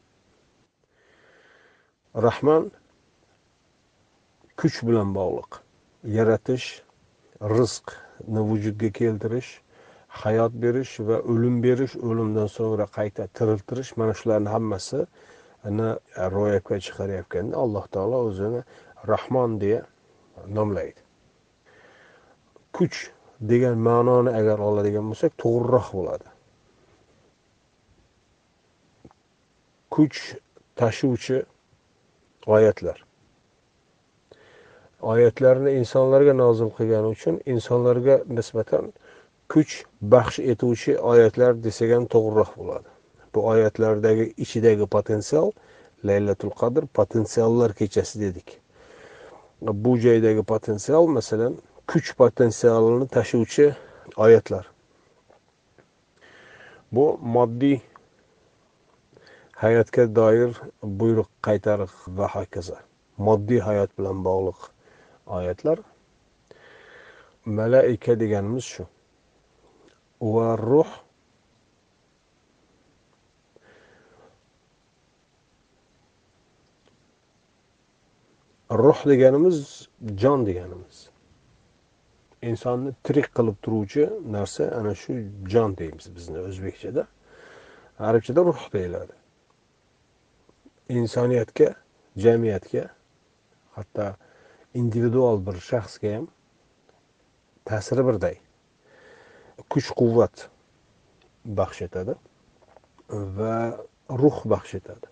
Rahman 2.14 2.70
kuch 4.60 4.76
bilan 4.88 5.14
bog'liq. 5.18 5.60
Yaratish 6.16 6.66
rizqni 7.56 8.42
vujudga 8.50 8.90
keltirish 8.98 9.50
hayot 10.22 10.52
berish 10.64 10.92
va 11.08 11.16
o'lim 11.32 11.56
berish 11.66 11.94
o'limdan 12.08 12.48
so'ngra 12.56 12.86
qayta 12.98 13.26
tiriltirish 13.36 13.90
mana 14.00 14.14
shularni 14.20 14.50
hammasi 14.56 15.00
ro'yobga 16.36 16.76
chiqarayotganda 16.86 17.56
alloh 17.64 17.84
taolo 17.94 18.18
o'zini 18.28 18.62
rahmon 19.12 19.60
deya 19.60 19.82
nomlaydi. 20.58 21.00
Kuch 22.76 22.96
degan 23.52 23.76
ma'noni 23.88 24.30
agar 24.40 24.58
oladigan 24.68 25.04
bo'lsak 25.10 25.32
to'g'riroq 25.42 25.88
bo'ladi. 25.98 26.28
Kuch 29.94 30.18
tashuvchi 30.80 31.38
oyatlar. 32.46 33.05
Oyatlarni 35.02 35.72
insonlarga 35.80 36.32
nozil 36.32 36.70
qilgani 36.78 37.06
uchun 37.06 37.40
insonlarga 37.46 38.20
nisbatan 38.28 38.92
kuch 39.48 39.84
baxsh 40.00 40.38
etuvchi 40.52 40.98
oyatlar 40.98 41.64
desak 41.64 41.90
ham 41.94 42.06
to'g'riroq 42.14 42.52
bo'ladi. 42.58 42.88
Bu 43.34 43.46
oyatlardagi 43.46 44.32
ichidagi 44.44 44.86
potensial 44.86 45.52
laylatul 46.04 46.50
qadr 46.50 46.86
potensiallar 46.86 47.74
kechasi 47.74 48.20
dedik. 48.20 48.60
Bu 49.60 49.98
joydagi 49.98 50.42
potensial 50.42 51.06
masalan 51.06 51.56
kuch 51.86 52.14
potensialini 52.16 53.08
tashuvchi 53.08 53.74
oyatlar. 54.16 54.70
Bu 56.92 57.18
moddiy 57.22 57.80
hayotga 59.62 60.14
doir 60.16 60.50
buyruq 60.82 61.28
qaytariq 61.42 61.92
va 62.18 62.28
hokazo. 62.34 62.76
Moddiy 63.18 63.60
hayot 63.60 63.90
bilan 63.98 64.24
bog'liq 64.24 64.75
oyatlar. 65.26 65.78
Malaika 67.44 68.20
deganimiz 68.20 68.64
shu. 68.64 68.86
Va 70.20 70.58
ruh 70.58 71.06
ruh 78.70 79.06
deganimiz 79.06 79.88
jon 80.16 80.46
deganimiz. 80.46 81.08
Insonni 82.42 82.92
tirik 83.02 83.28
qilib 83.34 83.56
turuvchi 83.62 84.10
narsa 84.30 84.64
ana 84.78 84.94
shu 84.94 85.12
jon 85.46 85.76
deymiz 85.76 86.16
bizni 86.16 86.38
o'zbekchada. 86.38 87.06
Arabchada 87.98 88.44
ruh 88.44 88.72
deyiladi. 88.72 89.12
Insoniyatga 90.88 91.74
jamiyatga 92.16 92.88
hatto 93.74 94.14
individual 94.82 95.40
bir 95.46 95.60
shaxsga 95.70 96.14
ham 96.16 96.26
ta'siri 97.68 98.04
birday. 98.08 98.36
Kuch 99.72 99.88
quvvat 99.98 100.48
baxsh 101.58 101.82
etadi 101.88 102.14
va 103.38 103.56
ruh 104.22 104.38
baxsh 104.52 104.74
etadi. 104.80 105.06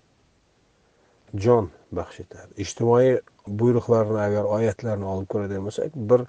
Jon 1.44 1.70
baxsh 1.98 2.20
etadi. 2.24 2.52
Ijtimoiy 2.64 3.20
buyruqlarni 3.60 4.20
agar 4.28 4.44
oyatlarni 4.56 5.06
olib 5.14 5.28
ko'radigan 5.32 5.64
bo'lsak 5.68 5.96
bir 6.10 6.26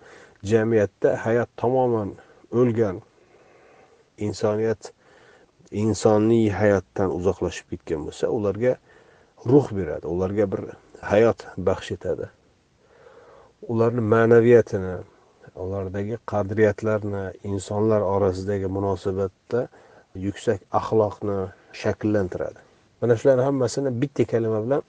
jamiyatda 0.51 1.15
hayot 1.25 1.49
tamoman 1.61 2.15
o'lgan 2.61 3.01
insoniyat 4.27 4.91
insoniy 5.83 6.49
hayotdan 6.61 7.13
uzoqlashib 7.17 7.69
ketgan 7.73 8.07
bo'lsa 8.07 8.31
ularga 8.37 8.73
ruh 9.51 9.67
beradi. 9.77 10.05
Ularga 10.07 10.51
bir 10.53 10.61
hayot 11.11 11.45
baxsh 11.57 11.91
etadi. 11.97 12.29
Ularni 13.61 14.01
ma'naviyatini 14.01 14.95
ulardagi 15.55 16.17
qadriyatlarni 16.31 17.23
insonlar 17.43 18.01
orasidagi 18.01 18.67
munosabatda 18.67 19.67
yuksak 20.15 20.59
axloqni 20.71 21.37
shakllantiradi. 21.81 22.59
Mana 23.01 23.15
shularni 23.15 23.43
hammasini 23.43 24.01
bitta 24.01 24.23
kalima 24.25 24.59
bilan 24.65 24.83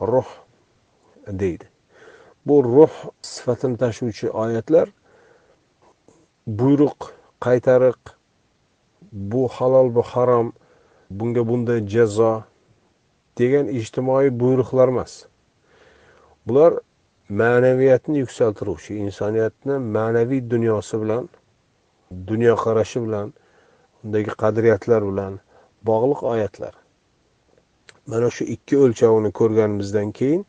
ruh 0.00 0.28
deydi. 1.28 1.66
Bu 2.46 2.64
ruh 2.64 2.94
sifatini 3.22 3.76
tashuvchi 3.76 4.30
oyatlar 4.30 4.88
buyruq 6.46 7.00
qaytariq 7.40 8.00
bu 9.12 9.48
halol 9.48 9.94
bu 9.94 10.02
harom 10.02 10.52
bunga 11.10 11.48
bunday 11.48 11.80
jazo 11.94 12.42
degan 13.38 13.66
ijtimoiy 13.68 14.28
buyruqlar 14.40 14.88
emas. 14.88 15.12
Bular 16.46 16.72
ma'naviyatni 17.28 18.18
yuksaltiruvchi 18.18 18.94
insoniyatni 18.96 19.78
ma'naviy 19.78 20.50
dunyosi 20.50 21.00
bilan 21.02 21.28
dunyoqarashi 22.28 23.00
bilan 23.06 23.32
undagi 24.04 24.30
qadriyatlar 24.42 25.02
bilan 25.10 25.40
bog'liq 25.88 26.20
oyatlar. 26.22 26.74
Mana 28.06 28.28
shu 28.30 28.44
ikki 28.44 28.76
o'lchovini 28.84 29.30
ko'rganimizdan 29.40 30.12
keyin 30.12 30.46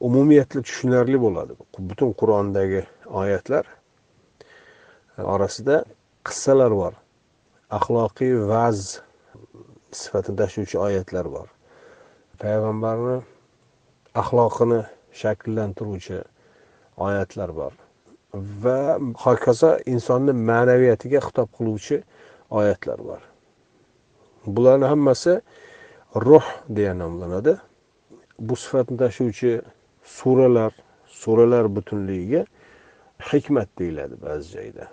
umumiyatli 0.00 0.62
tushunarli 0.62 1.20
bo'ladi. 1.20 1.52
Butun 1.78 2.10
qur'ondagi 2.20 2.82
oyatlar 3.22 3.64
orasida 5.18 5.84
qissalar 6.24 6.72
bor. 6.82 6.94
Axloqiy 7.70 8.34
vaz 8.52 9.00
sifatini 9.92 10.36
tashuvchi 10.36 10.78
oyatlar 10.78 11.26
bor. 11.34 11.48
Payg'ambarni 12.40 13.18
axloqini 14.22 14.80
shakllantiruvchi 15.12 16.22
oyatlar 16.96 17.56
bor. 17.56 17.72
Va 18.34 18.98
hokazo 19.24 19.78
insonni 19.86 20.32
ma'naviyatiga 20.32 21.20
xitob 21.26 21.48
qiluvchi 21.56 22.02
oyatlar 22.50 22.98
bor. 23.08 23.20
Bularni 24.46 24.86
hammasi 24.92 25.40
ruh 26.16 26.46
deya 26.68 26.94
nomlanadi. 26.94 27.56
Bu 28.38 28.56
sifatni 28.56 28.96
tashuvchi 28.96 29.60
suralar 30.04 30.72
suralar 31.06 31.76
butunligiga 31.76 32.44
hikmat 33.32 33.68
deyiladi 33.78 34.14
ba'zi 34.22 34.48
joyda. 34.52 34.88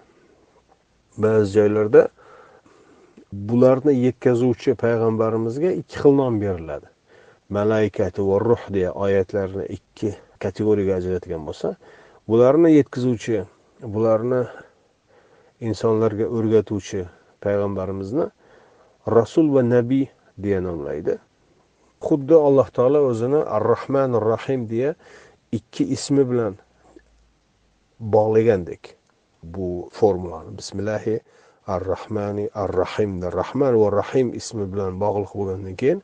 Ba'zi 1.17 1.53
joylarda 1.53 2.09
bularni 3.31 3.93
yetkazuvchi 4.05 4.75
payg'ambarimizga 4.83 5.71
ikki 5.71 5.95
xil 6.01 6.13
nom 6.21 6.41
beriladi. 6.41 6.87
Malaikati 7.49 8.21
va 8.21 8.39
ruh 8.39 8.63
deya 8.73 8.91
oyatlarni 8.91 9.65
ikki 9.77 10.15
kategoriyaga 10.39 10.97
ajratgan 11.01 11.45
bo'lsa 11.47 11.75
bularni 12.27 12.73
yetkazuvchi 12.75 13.45
bularni 13.81 14.41
insonlarga 15.59 16.27
o'rgatuvchi 16.27 17.05
payg'ambarimizni 17.43 18.27
rasul 19.07 19.53
va 19.55 19.63
nabiy 19.63 20.05
deya 20.37 20.59
nomlaydi. 20.61 21.17
Xuddi 22.03 22.35
alloh 22.35 22.67
taolo 22.69 23.07
o'zini 23.09 23.41
ar 23.41 23.63
rohmanir 23.63 24.21
rohim 24.21 24.67
deya 24.69 24.93
ikki 25.51 25.87
ismi 25.95 26.27
bilan 26.29 26.59
bog'lagandek 27.99 28.93
bu 29.43 29.89
formulani 29.91 30.57
bismillahi 30.57 31.19
ar 31.67 31.81
rohmani 31.81 32.49
ar 32.53 32.69
rohim 32.69 33.21
rahman 33.21 33.73
va 33.81 33.89
rohim 33.91 34.33
ismi 34.33 34.65
bilan 34.73 34.99
bog'liq 34.99 35.31
bo'lgandan 35.39 35.75
keyin 35.75 36.03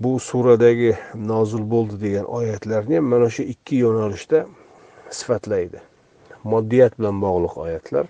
bu 0.00 0.18
suradagi 0.20 0.96
nozil 1.14 1.64
bo'ldi 1.70 1.96
degan 2.00 2.26
oyatlarni 2.38 2.96
ham 2.96 3.06
mana 3.12 3.30
shu 3.30 3.42
ikki 3.42 3.76
yo'nalishda 3.84 4.44
sifatlaydi. 5.10 5.80
Moddiyat 6.44 6.98
bilan 6.98 7.16
bog'liq 7.22 7.56
oyatlar 7.64 8.06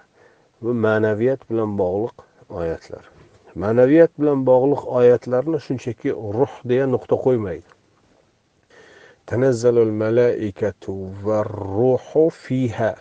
va 0.62 0.72
ma'naviyat 0.86 1.48
bilan 1.50 1.78
bog'liq 1.80 2.16
oyatlar. 2.60 3.04
Ma'naviyat 3.54 4.12
bilan 4.20 4.44
bog'liq 4.50 4.82
oyatlarni 5.00 5.60
shunchaki 5.66 6.10
ruh 6.12 6.54
deya 6.68 6.86
nuqta 6.94 7.16
qo'ymaydi. 7.26 7.68
Tanazzalul 9.26 9.92
malaikatu 10.04 10.92
va 11.24 11.42
ruhu 11.44 12.28
fiha. 12.44 12.92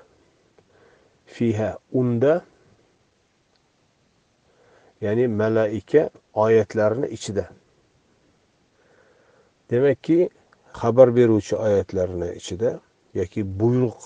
Fiha 1.26 1.69
unda 1.91 2.41
ya'ni 5.02 5.28
malaika 5.28 6.10
oyatlarni 6.34 7.08
ichida. 7.08 7.50
Demakki 9.70 10.30
xabar 10.74 11.15
beruvchi 11.15 11.56
oyatlarni 11.56 12.30
ichida 12.40 12.80
yoki 13.13 13.42
buyruq 13.60 14.00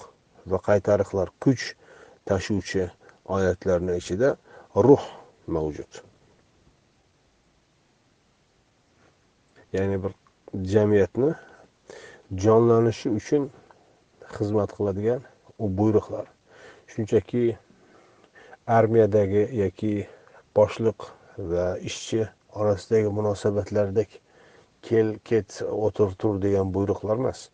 va 0.51 0.57
qaytariqlar 0.67 1.27
kuch 1.43 1.63
tashuvchi 2.25 2.83
oyatlarni 3.25 3.97
ichida 4.01 4.37
ruh 4.75 5.03
mavjud. 5.47 5.91
Ya'ni 9.73 10.03
bir 10.03 10.11
jamiyatni 10.73 11.29
jonlanishi 12.43 13.09
uchun 13.09 13.49
xizmat 14.35 14.69
qiladigan 14.77 15.21
u 15.59 15.65
buyruqlar. 15.77 16.25
Shunchaki 16.91 17.57
armiyadagi 18.67 19.43
yoki 19.63 20.07
boshliq 20.55 20.99
va 21.37 21.65
ishchi 21.89 22.27
orasidagi 22.59 23.09
munosabatlardek 23.17 24.09
kel 24.87 25.09
ket 25.29 25.61
o'tir 25.85 26.09
tur 26.19 26.35
degan 26.45 26.67
buyruqlar 26.75 27.17
emas. 27.23 27.49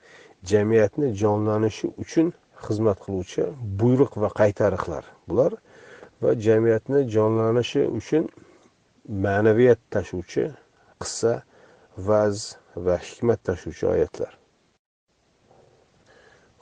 Jamiyatni 0.52 1.08
jonlanishi 1.22 1.88
uchun 2.04 2.28
xizmat 2.66 2.98
qiluvchi 3.06 3.44
buyruq 3.80 4.14
va 4.22 4.30
qaytariqlar 4.40 5.04
bular 5.30 5.52
va 6.22 6.32
jamiyatni 6.48 7.00
jonlanishi 7.16 7.84
uchun 8.00 8.24
ma'naviyat 9.26 9.80
tashuvchi 9.94 10.46
qissa 11.02 11.34
va'z 12.08 12.38
va 12.86 12.96
hikmat 13.08 13.40
tashuvchi 13.50 13.86
oyatlar. 13.94 14.34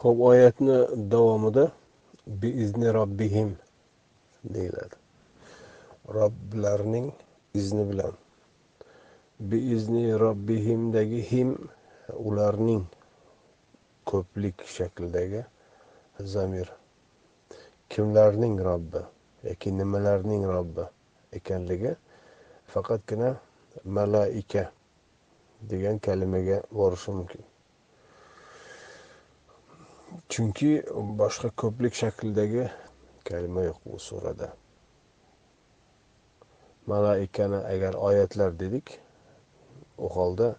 Ho'p 0.02 0.18
oyatni 0.32 0.78
davomida 1.12 1.66
biizni 2.42 2.90
robbihim 3.00 3.50
deyiladi. 4.56 4.96
Robblarning 6.18 7.08
izni 7.60 7.84
bilan. 7.92 8.14
Biizni 9.40 10.20
robbihimdagi 10.20 11.22
him 11.32 11.70
ularning 12.10 12.86
ko'plik 14.06 14.64
shaklidagi 14.66 15.44
zamir. 16.20 16.72
Kimlarning 17.90 18.60
robbi 18.64 18.98
yoki 19.44 19.78
nimalarning 19.78 20.48
robbi 20.48 20.82
ekanligi 21.34 21.96
faqatgina 22.68 23.36
malaika 23.84 24.72
degan 25.70 26.00
kalimaga 26.00 26.64
borishi 26.72 27.12
mumkin. 27.12 27.44
Chunki 30.30 30.84
boshqa 31.20 31.50
ko'plik 31.50 31.94
shaklidagi 31.94 32.70
kalima 33.26 33.62
yo'q 33.68 33.80
bu 33.86 34.00
surada. 34.00 34.54
Malaikani 36.88 37.56
agar 37.56 37.94
oyatlar 37.94 38.60
dedik 38.60 39.05
u 39.98 40.10
holda 40.10 40.56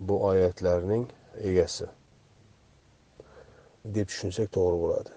bu 0.00 0.24
oyatlarning 0.24 1.06
egasi. 1.50 1.86
Deb 3.84 4.06
tushunsak 4.10 4.52
to'g'ri 4.56 4.78
bo'ladi. 4.82 5.10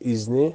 Izni 0.00 0.46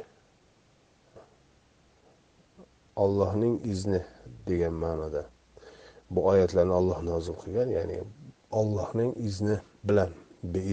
ollohning 2.95 3.65
izni 3.65 4.01
degan 4.47 4.73
ma'noda. 4.73 5.25
Bu 6.09 6.25
oyatlarni 6.25 6.73
olloh 6.79 7.01
nozil 7.11 7.35
qilgan 7.41 7.69
ya'ni 7.77 8.01
ollohning 8.51 9.11
izni 9.17 9.59
bilan 9.83 10.11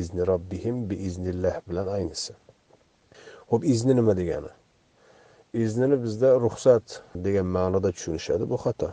izni 0.01 0.27
robbihim 0.27 0.91
iznillah 0.91 1.61
bilan 1.69 1.87
aynisi. 1.87 2.33
Ho'p 3.51 3.65
izni 3.65 3.97
nima 3.97 4.17
degani? 4.17 4.53
Iznini 5.55 6.03
bizda 6.03 6.35
ruxsat 6.41 7.03
degan 7.15 7.47
ma'noda 7.47 7.91
tushunishadi 7.93 8.51
bu 8.51 8.57
xato. 8.65 8.89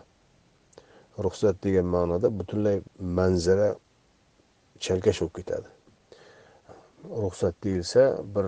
Ruxsat 1.20 1.64
degan 1.64 1.86
ma'noda 1.86 2.28
butunlay 2.40 2.82
manzara 3.00 3.76
chalkash 4.80 5.20
bo'lib 5.22 5.36
ketadi. 5.40 5.70
Ruxsat 7.24 7.56
deyilsa 7.64 8.02
bir 8.36 8.46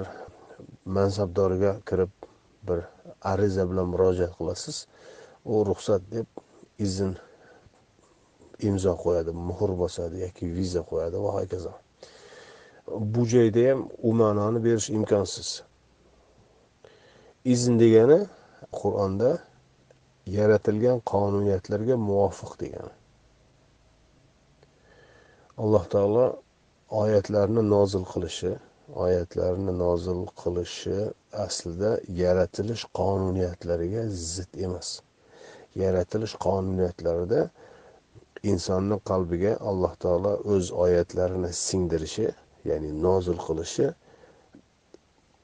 mansabdorga 0.86 1.72
kirib 1.90 2.12
bir 2.68 2.80
ariza 3.22 3.64
bilan 3.70 3.88
murojaat 3.94 4.34
qilasiz. 4.38 4.88
U 5.46 5.66
ruxsat 5.70 6.02
deb 6.12 6.28
izn 6.80 7.12
imzo 8.60 8.94
qo'yadi 9.04 9.32
muhr 9.50 9.72
bosadi 9.82 10.22
yoki 10.26 10.46
viza 10.58 10.82
qo'yadi 10.90 11.18
va 11.26 11.32
hokazo. 11.38 11.74
Bu 13.14 13.26
joyda 13.34 13.62
ham 13.70 13.80
u 14.08 14.14
ma'noni 14.22 14.60
berish 14.66 14.90
imkonsiz. 14.98 15.50
Izn 17.54 17.74
degani 17.84 18.20
qur'onda 18.80 19.30
yaratilgan 20.38 21.00
qonuniyatlarga 21.14 21.96
muvofiq 22.10 22.54
degani 22.62 22.94
alloh 25.64 25.86
taolo 25.94 26.26
oyatlarni 27.02 27.62
nozil 27.76 28.04
qilishi 28.14 28.52
oyatlarni 29.06 29.74
nozil 29.80 30.26
qilishi 30.42 30.98
aslida 31.46 31.92
yaratilish 32.08 32.84
qonuniyatlariga 33.00 34.04
zid 34.10 34.52
emas. 34.66 35.02
Yaratilish 35.76 36.36
qonuniyatlarida 36.46 37.42
insonni 38.52 38.98
qalbiga 39.10 39.54
alloh 39.70 39.94
taolo 40.04 40.34
o'z 40.56 40.72
oyatlarini 40.86 41.52
singdirishi 41.66 42.28
ya'ni 42.70 42.92
nozil 43.08 43.38
qilishi 43.48 43.88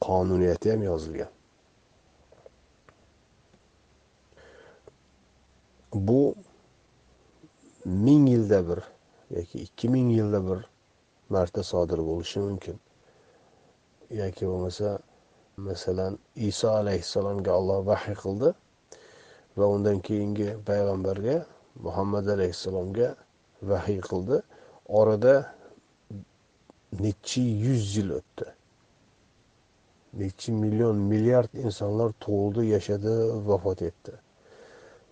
qonuniyati 0.08 0.72
ham 0.74 0.82
yozilgan. 0.92 1.32
Bu 5.94 6.36
ming 7.86 8.30
yilda 8.30 8.70
bir 8.70 8.80
yoki 9.38 9.60
ikki 9.60 9.90
ming 9.90 10.12
yilda 10.12 10.50
bir 10.50 10.66
marta 11.30 11.64
sodir 11.64 11.98
bo'lishi 11.98 12.40
mumkin. 12.40 12.80
Yoki 14.10 14.48
bo'lmasa 14.48 15.00
masalan 15.58 16.20
iso 16.36 16.70
alayhissalomga 16.70 17.52
olloh 17.52 17.86
vahiy 17.86 18.16
qildi 18.24 18.54
va 19.58 19.66
undan 19.68 20.00
keyingi 20.00 20.50
payg'ambarga 20.66 21.46
muhammad 21.86 22.28
alayhissalomga 22.28 23.16
vahiy 23.62 24.02
qildi. 24.10 24.42
Orada 24.86 25.54
nechi 27.00 27.42
yuz 27.42 27.98
yil 27.98 28.10
o'tdi. 28.20 28.48
Nechi 30.14 30.52
million 30.52 30.96
milliard 31.12 31.52
insonlar 31.54 32.10
tug'ildi 32.24 32.66
yashadi 32.76 33.14
vafot 33.48 33.82
etdi. 33.82 34.12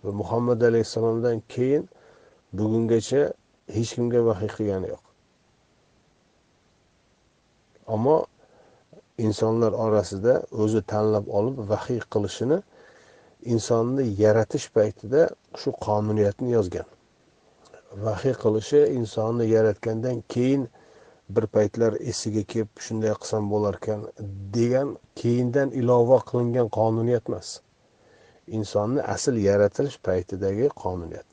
Va 0.04 0.12
muhammad 0.22 0.62
alayhissalomdan 0.70 1.38
keyin 1.54 1.84
bugungacha 2.54 3.22
hech 3.76 3.92
kimga 3.96 4.20
vahiy 4.30 4.50
qilgani 4.56 4.88
yo'q. 4.94 5.04
Ammo 7.96 8.18
insonlar 9.26 9.74
orasida 9.86 10.34
o'zi 10.64 10.82
tanlab 10.92 11.26
olib 11.40 11.58
vahiy 11.72 12.02
qilishini 12.14 12.60
insonni 13.54 14.04
yaratish 14.24 14.68
paytida 14.76 15.22
shu 15.60 15.70
qonuniyatni 15.86 16.50
yozgan. 16.58 16.88
Vahiy 18.06 18.36
qilishi 18.44 18.82
insonni 19.00 19.46
yaratgandan 19.56 20.24
keyin 20.34 20.68
bir 21.30 21.46
paytlar 21.56 21.94
esiga 22.12 22.44
kelib 22.52 22.70
shunday 22.86 23.14
qilsam 23.22 23.50
bo'larkan 23.54 24.00
degan 24.58 24.88
keyindan 25.22 25.70
ilova 25.82 26.20
qilingan 26.30 26.68
qonuniyat 26.78 27.30
emas. 27.30 27.50
Insonni 28.58 29.02
asl 29.16 29.36
yaratilish 29.50 29.98
paytidagi 30.08 30.70
qonuniyat. 30.84 31.30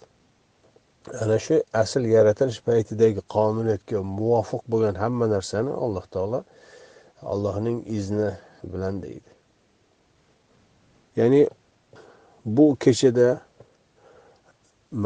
Ana 1.23 1.39
shu 1.39 1.57
asl 1.83 2.03
yaratilish 2.17 2.61
paytidagi 2.69 3.21
qonuniyatga 3.37 3.99
muvofiq 4.19 4.63
bo'lgan 4.73 4.97
hamma 5.03 5.27
narsani 5.35 5.73
alloh 5.85 6.05
taolo 6.15 6.41
allohning 7.33 7.79
izni 7.99 8.31
bilan 8.73 9.03
deydi. 9.05 9.31
Ya'ni 11.19 11.43
bu 12.57 12.77
kechada 12.83 13.29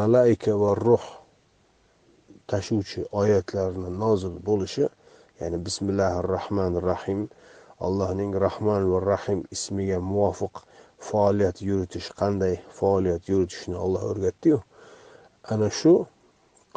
malaika 0.01 0.53
va 0.63 0.75
ruh 0.87 1.05
tashuvchi 2.51 3.05
oyatlarni 3.21 3.91
nozil 4.03 4.35
bo'lishi 4.49 4.89
ya'ni 5.41 5.59
bismillahi 5.67 6.23
rohmanir 6.35 6.85
rohim 6.93 7.21
allohning 7.87 8.33
rahmon 8.47 8.83
va 8.93 8.99
rahim 9.13 9.41
ismiga 9.57 9.99
muvofiq 10.13 10.55
faoliyat 11.09 11.62
yuritish 11.68 12.09
qanday 12.20 12.55
faoliyat 12.78 13.28
yuritishni 13.32 13.76
olloh 13.84 14.03
o'rgatdiyu 14.11 14.59
ana 15.53 15.68
shu 15.80 15.94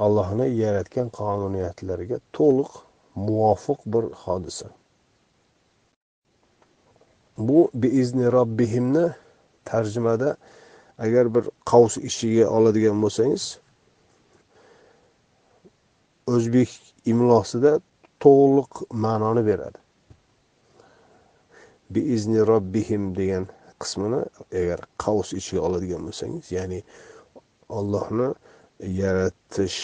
allohni 0.05 0.47
yaratgan 0.63 1.07
qonuniyatlariga 1.19 2.17
to'liq 2.37 2.71
muvofiq 3.15 3.79
bir 3.93 4.03
hodisa. 4.23 4.67
Bu 7.37 7.71
biizni 7.73 8.31
robbihimni 8.31 9.05
tarjimada 9.65 10.37
agar 10.97 11.35
bir 11.35 11.43
qavs 11.71 11.97
ichiga 11.97 12.45
oladigan 12.49 12.97
bo'lsangiz 13.03 13.43
o'zbek 16.33 16.69
imlosida 17.05 17.71
to'liq 18.23 18.71
ma'noni 19.05 19.45
beradi. 19.45 19.79
Biizni 21.93 22.47
robbihim 22.47 23.15
degan 23.15 23.47
qismini 23.83 24.21
agar 24.59 24.79
qavs 25.03 25.29
ichiga 25.39 25.61
oladigan 25.67 26.01
bo'lsangiz 26.07 26.51
ya'ni 26.57 26.79
ollohni 27.79 28.29
yaratish 29.01 29.79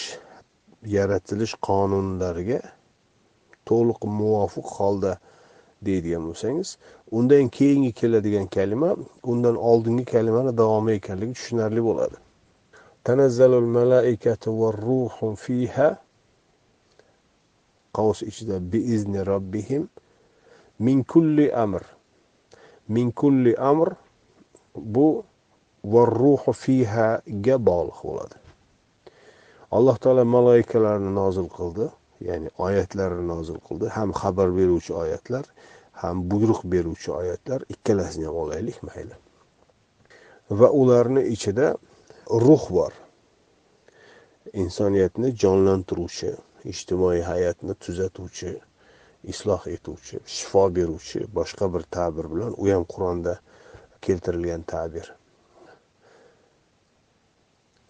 yaratilish 0.96 1.54
qonunlariga 1.68 2.60
to'liq 3.68 4.00
muvofiq 4.20 4.66
holda 4.78 5.12
deydigan 5.86 6.22
bo'lsangiz 6.28 6.76
undan 7.18 7.48
keyingi 7.48 7.92
keladigan 8.00 8.46
kalima 8.56 8.90
undan 9.22 9.56
oldingi 9.56 10.04
kalimani 10.04 10.52
davomi 10.58 10.92
ekanligi 10.98 11.32
tushunarli 11.38 11.82
bo'ladi. 11.88 12.16
Tanazzalul 13.04 13.68
malaikatu 13.78 14.48
va 14.60 14.68
ruhu 14.72 15.36
fiha 15.44 15.88
qavs 17.96 18.22
ichida 18.30 18.56
biizni 18.72 19.26
robbihim 19.32 19.88
min 20.78 21.02
kulli 21.12 21.46
amr. 21.64 21.82
Min 22.94 23.06
kulli 23.20 23.52
amr 23.70 23.88
bu 24.94 25.08
va 25.92 26.02
ruhu 26.20 26.52
fihaga 26.62 27.56
bog'liq 27.68 27.98
bo'ladi. 28.08 28.36
Alloh 29.76 29.96
taolo 30.02 30.24
maloikalarni 30.36 31.10
nozil 31.20 31.48
qildi 31.58 31.86
ya'ni 32.28 32.48
oyatlarni 32.66 33.24
nozil 33.32 33.58
qildi. 33.66 33.86
Ham 33.96 34.10
xabar 34.20 34.48
beruvchi 34.58 34.92
oyatlar 35.02 35.44
ham 36.02 36.16
buyruq 36.30 36.60
beruvchi 36.72 37.10
oyatlar. 37.20 37.60
Ikkalasini 37.74 38.26
ham 38.28 38.36
olaylik 38.44 38.78
mayli. 38.88 39.16
Va 40.60 40.68
ularni 40.80 41.22
ichida 41.34 41.66
ruh 42.46 42.64
bor. 42.76 42.92
Insoniyatni 44.62 45.28
jonlantiruvchi 45.42 46.30
ijtimoiy 46.72 47.22
hayotni 47.30 47.74
tuzatuvchi 47.84 48.50
isloh 49.24 49.62
etuvchi 49.66 50.18
shifo 50.26 50.64
beruvchi 50.76 51.20
boshqa 51.34 51.66
bir 51.74 51.82
ta'bir 51.96 52.26
bilan 52.32 52.52
u 52.62 52.68
ham 52.72 52.84
qur'onda 52.92 53.40
keltirilgan 54.02 54.62
ta'bir. 54.62 55.06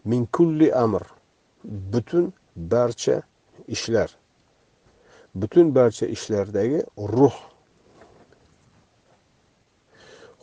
Min 0.04 0.26
kulli 0.26 0.74
amr 0.74 1.02
butun 1.64 2.32
barcha 2.56 3.22
ishlar 3.68 4.16
butun 5.34 5.74
barcha 5.74 6.06
ishlardagi 6.06 6.82
ruh. 6.98 7.36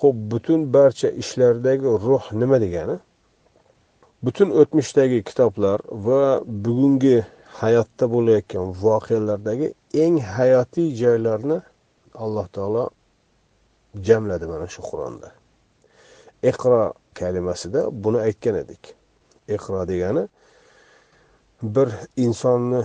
Ho'p 0.01 0.15
butun 0.31 0.73
barcha 0.73 1.09
ishlardagi 1.09 1.83
ruh 1.83 2.31
nima 2.31 2.61
degani? 2.61 2.99
Butun 4.23 4.49
o'tmishdagi 4.51 5.23
kitoblar 5.23 5.79
va 5.91 6.41
bugungi 6.45 7.25
hayotda 7.61 8.05
bo'layotgan 8.13 8.65
voqealardagi 8.83 9.67
eng 10.03 10.17
hayotiy 10.35 10.89
joylarni 11.01 11.57
alloh 12.23 12.47
taolo 12.55 12.83
jamladi 14.07 14.45
mana 14.53 14.67
shu 14.73 14.81
qur'onda. 14.89 15.29
Iqro 16.49 16.81
kalimasida 17.19 17.81
buni 18.03 18.19
aytgan 18.27 18.55
edik. 18.63 18.83
Iqro 19.55 19.81
degani 19.91 20.23
bir 21.75 21.89
insonni 22.25 22.81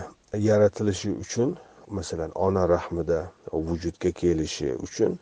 yaratilishi 0.49 1.11
uchun 1.25 1.57
masalan 1.87 2.31
ona 2.35 2.69
rahmida 2.69 3.19
vujudga 3.53 4.11
kelishi 4.21 4.75
uchun 4.87 5.19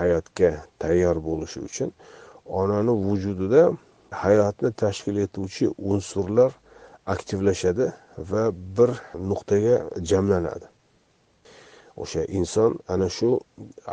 hayotga 0.00 0.50
tayyor 0.78 1.16
bo'lishi 1.28 1.60
uchun 1.68 1.92
onani 2.60 2.92
vujudida 3.06 3.62
hayotni 4.10 4.70
tashkil 4.72 5.16
etuvchi 5.26 5.64
unsurlar 5.78 6.52
aktivlashadi 7.14 7.86
va 8.30 8.42
bir 8.76 8.90
nuqtaga 9.30 9.76
jamlanadi. 10.10 10.66
O'sha 12.02 12.22
inson 12.38 12.78
ana 12.88 13.08
shu 13.18 13.30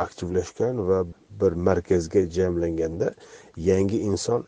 aktivlashgan 0.04 0.74
va 0.88 0.98
bir 1.40 1.52
markazga 1.68 2.22
jamlanganda 2.36 3.08
yangi 3.70 3.98
inson 4.10 4.40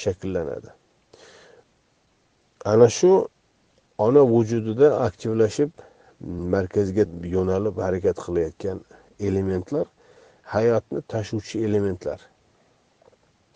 shakllanadi. 0.00 0.70
Ana 2.72 2.88
shu 2.98 3.28
ona 4.06 4.22
vujudida 4.34 4.88
aktivlashib 5.08 5.70
markazga 6.54 7.04
yo'nalib 7.36 7.76
harakat 7.86 8.16
qilayotgan 8.26 8.78
elementlar 9.28 9.86
hayotni 10.54 11.00
tashuvchi 11.12 11.56
elementlar. 11.66 12.20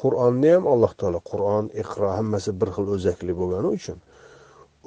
Qur'onni 0.03 0.51
ham 0.55 0.65
alloh 0.73 0.93
taolo 1.01 1.21
qur'on 1.31 1.65
iqro 1.83 2.09
hammasi 2.19 2.51
bir 2.61 2.69
xil 2.77 2.87
o'zakli 2.97 3.33
bo'lgani 3.41 3.69
uchun 3.79 3.99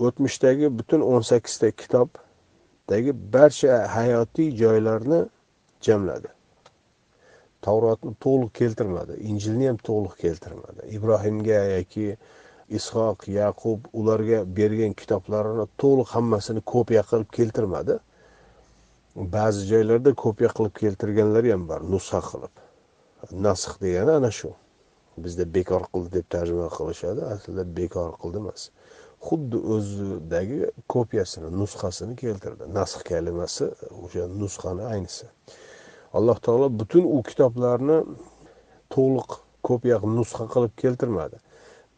o'tmishdagi 0.07 0.67
butun 0.77 1.01
o'n 1.11 1.23
sakkizta 1.31 1.71
kitobdagi 1.81 3.11
barcha 3.33 3.73
hayotiy 3.95 4.49
joylarni 4.61 5.19
jamladi. 5.87 6.29
Tavrotni 7.65 8.13
to'liq 8.25 8.51
keltirmadi 8.59 9.13
injilni 9.29 9.67
ham 9.69 9.77
to'liq 9.89 10.15
keltirmadi. 10.23 10.81
Ibrohimga 10.97 11.59
yoki 11.77 12.07
ishoq 12.77 13.27
yaqub 13.39 13.79
ularga 13.99 14.39
bergan 14.57 14.93
kitoblarini 15.01 15.65
to'liq 15.81 16.09
hammasini 16.15 16.61
kopiya 16.73 17.03
qilib 17.09 17.29
keltirmadi. 17.37 17.99
Ba'zi 19.35 19.61
joylarda 19.71 20.11
kopiya 20.23 20.49
qilib 20.57 20.75
keltirganlari 20.81 21.49
ham 21.55 21.63
bor 21.71 21.81
nusxa 21.93 22.21
qilib. 22.29 22.53
Nasx 23.45 23.73
degani 23.83 24.11
ana 24.19 24.31
shu. 24.39 24.51
Bizda 25.23 25.45
bekor 25.55 25.83
qildi 25.93 26.11
deb 26.17 26.27
tarjima 26.35 26.67
qilishadi 26.77 27.21
aslida 27.33 27.63
bekor 27.79 28.11
qildi 28.21 28.37
emas. 28.43 28.61
Xuddi 29.27 29.57
o'zidagi 29.73 30.59
kopiyasini 30.93 31.49
nusxasini 31.61 32.15
keltirdi. 32.23 32.63
Nasx 32.77 33.01
kalimasi 33.09 33.65
o'sha 34.03 34.25
nusxani 34.41 34.83
aynisi. 34.93 35.25
Alloh 36.17 36.37
taolo 36.45 36.67
butun 36.79 37.03
u 37.15 37.17
kitoblarni 37.29 37.97
to'liq 38.93 39.29
kopiya 39.67 39.97
nusxa 40.17 40.45
qilib 40.53 40.73
keltirmadi. 40.83 41.37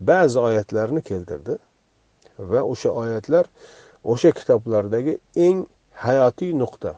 Ba'zi 0.09 0.38
oyatlarni 0.47 1.01
keltirdi 1.09 1.53
va 2.51 2.61
o'sha 2.74 2.89
oyatlar 3.03 3.45
o'sha 4.03 4.32
kitoblardagi 4.39 5.17
eng 5.45 5.65
hayotiy 6.05 6.51
nuqta 6.61 6.91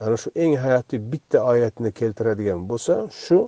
ana 0.00 0.16
shu 0.22 0.30
eng 0.34 0.54
hayotiy 0.64 1.00
bitta 1.12 1.38
oyatni 1.52 1.90
keltiradigan 2.00 2.60
bo'lsa 2.70 2.94
shu 3.22 3.38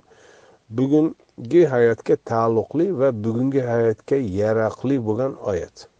bugungi 0.77 1.63
hayotga 1.73 2.15
taalluqli 2.31 2.85
va 2.99 3.09
bugungi 3.23 3.61
hayotga 3.71 4.17
yaroqli 4.39 4.95
bo'lgan 5.07 5.33
oyat. 5.51 5.92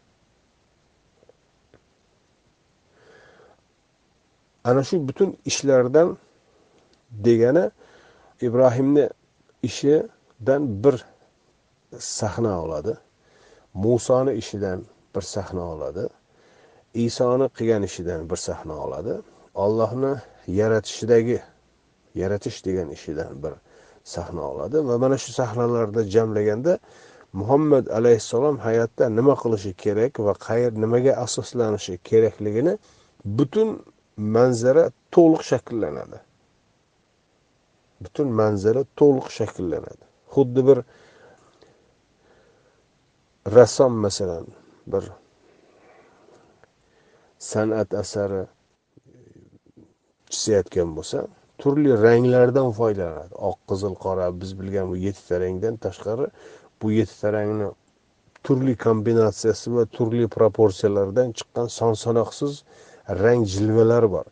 Ana 4.64 4.84
shu 4.84 5.08
butun 5.08 5.38
ishlardan 5.46 6.18
degani 7.12 7.72
ibrohimni 8.42 9.10
ishidan 9.64 10.84
bir 10.84 11.06
sahna 12.00 12.64
oladi. 12.64 12.98
Musoni 13.74 14.34
ishidan 14.34 14.84
bir 15.16 15.22
sahna 15.22 15.64
oladi. 15.74 16.08
Isoni 16.94 17.50
qilgan 17.58 17.84
ishidan 17.84 18.30
bir 18.30 18.36
sahna 18.36 18.76
oladi. 18.86 19.14
Ollohni 19.56 20.16
yaratishidagi 20.48 21.42
yaratish 22.16 22.66
degan 22.66 22.90
ishidan 22.90 23.44
bir 23.44 23.54
sahna 24.04 24.42
oladi. 24.42 24.88
Va 24.88 24.98
mana 24.98 25.18
shu 25.18 25.32
sahnalarni 25.32 26.04
jamlaganda 26.16 26.80
muhammad 27.34 27.88
alayhissalom 27.88 28.58
hayotda 28.58 29.10
nima 29.10 29.34
qilishi 29.44 29.74
kerak 29.84 30.20
va 30.20 30.34
qayer 30.48 30.72
nimaga 30.84 31.14
asoslanishi 31.26 31.94
kerakligini 32.10 32.78
butun 33.26 33.70
manzara 34.18 34.92
to'liq 35.12 35.44
shakllanadi. 35.52 36.20
Butun 38.04 38.28
manzara 38.42 38.84
to'liq 39.00 39.28
shakllanadi. 39.38 40.04
Xuddi 40.34 40.62
bir 40.68 40.80
rassom 43.56 43.94
masalan 44.06 44.46
bir 44.88 45.04
san'at 47.52 47.94
asari 47.94 48.44
chizayotgan 50.30 50.90
bo'lsa 50.98 51.28
turli 51.62 51.92
ranglardan 52.06 52.70
foydalanadi. 52.80 53.34
Oq 53.50 53.58
qizil 53.70 53.94
qora 54.04 54.26
biz 54.42 54.52
bilgan 54.60 54.86
bu 54.92 54.96
yettita 55.06 55.40
rangdan 55.44 55.76
tashqari 55.86 56.28
bu 56.82 56.92
yettita 57.00 57.34
rangni 57.34 57.68
turli 58.44 58.74
kombinatsiyasi 58.86 59.76
va 59.76 59.84
turli 59.98 60.28
proporsiyalardan 60.38 61.28
chiqqan 61.38 61.68
son 61.78 61.94
sanoqsiz 62.06 62.54
rang 63.10 63.46
jilvalari 63.46 64.12
bor. 64.12 64.26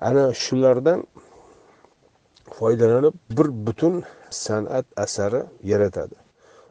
Ana 0.00 0.34
shulardan 0.34 1.06
foydalanib 2.58 3.14
bir 3.30 3.48
butun 3.66 4.04
san'at 4.30 4.86
asari 4.96 5.42
yaratadi. 5.64 6.14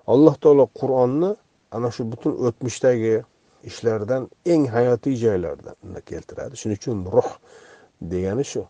Alloh 0.08 0.36
taolo 0.44 0.66
qur'onni 0.80 1.36
ana 1.72 1.92
shu 1.92 2.12
butun 2.12 2.34
o'tmishdagi 2.48 3.24
ishlardan 3.70 4.30
eng 4.46 4.64
hayotiy 4.76 5.16
joylardan 5.24 5.76
keltiradi. 6.10 6.54
Shuning 6.62 6.78
uchun 6.82 6.98
ruh 7.16 7.30
degani 8.12 8.46
shu. 8.52 8.64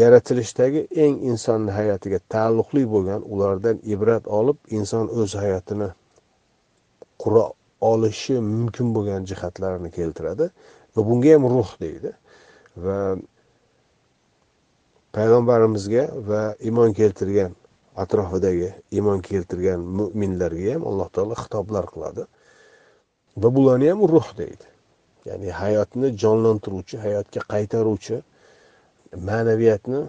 Yaratilishdagi 0.00 0.80
eng 1.04 1.14
insonni 1.30 1.70
hayotiga 1.78 2.18
taalluqli 2.34 2.82
bo'lgan 2.94 3.20
ulardan 3.32 3.76
ibrat 3.94 4.24
olib 4.38 4.58
inson 4.78 5.04
o'z 5.20 5.30
hayotini 5.42 5.88
qura 7.22 7.44
olishi 7.92 8.34
mumkin 8.54 8.86
bo'lgan 8.96 9.22
jihatlarni 9.30 9.90
keltiradi. 9.98 10.50
Va 10.94 11.00
bunga 11.08 11.34
ham 11.34 11.44
ruh 11.54 11.70
deydi. 11.80 12.10
Va 12.84 12.98
payg'ambarimizga 15.16 16.04
va 16.28 16.42
iymon 16.68 16.92
keltirgan 16.98 17.52
atrofidagi 18.02 18.70
iymon 18.96 19.20
keltirgan 19.28 19.80
mo'minlarga 19.98 20.74
ham 20.74 20.86
alloh 20.90 21.08
taolo 21.14 21.34
xitoblar 21.42 21.84
qiladi. 21.92 22.24
Va 23.42 23.48
bularni 23.56 23.88
ham 23.92 24.00
ruh 24.14 24.28
deydi. 24.40 24.66
Ya'ni 25.28 25.50
hayotni 25.62 26.08
jonlantiruvchi 26.22 26.96
hayotga 27.04 27.40
qaytaruvchi 27.52 28.16
ma'naviyatni 29.28 30.00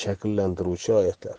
shakllantiruvchi 0.00 0.92
oyatlar. 1.00 1.38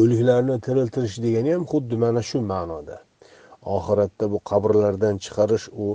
O'liklarni 0.00 0.56
tiriltirish 0.66 1.16
degani 1.24 1.50
ham 1.56 1.64
xuddi 1.72 1.96
mana 2.04 2.22
shu 2.28 2.38
ma'noda. 2.52 2.96
Oxiratda 3.76 4.24
bu 4.32 4.38
qabrlardan 4.50 5.14
chiqarish 5.24 5.66
u 5.84 5.86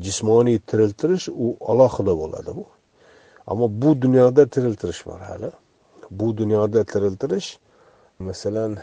jismoniy 0.00 0.58
tiriltirish 0.58 1.28
u 1.28 1.56
alohida 1.60 2.14
bo'ladi 2.20 2.56
bu. 2.56 2.66
Ammo 3.46 3.68
bu 3.82 4.02
dunyoda 4.02 4.46
tiriltirish 4.46 5.06
bor 5.06 5.20
hali. 5.20 5.50
Bu 6.10 6.36
dunyoda 6.36 6.84
tiriltirish 6.84 7.58
masalan 8.18 8.78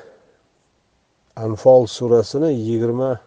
anfol 1.36 1.86
surasini 1.86 2.54
yigirma 2.54 3.20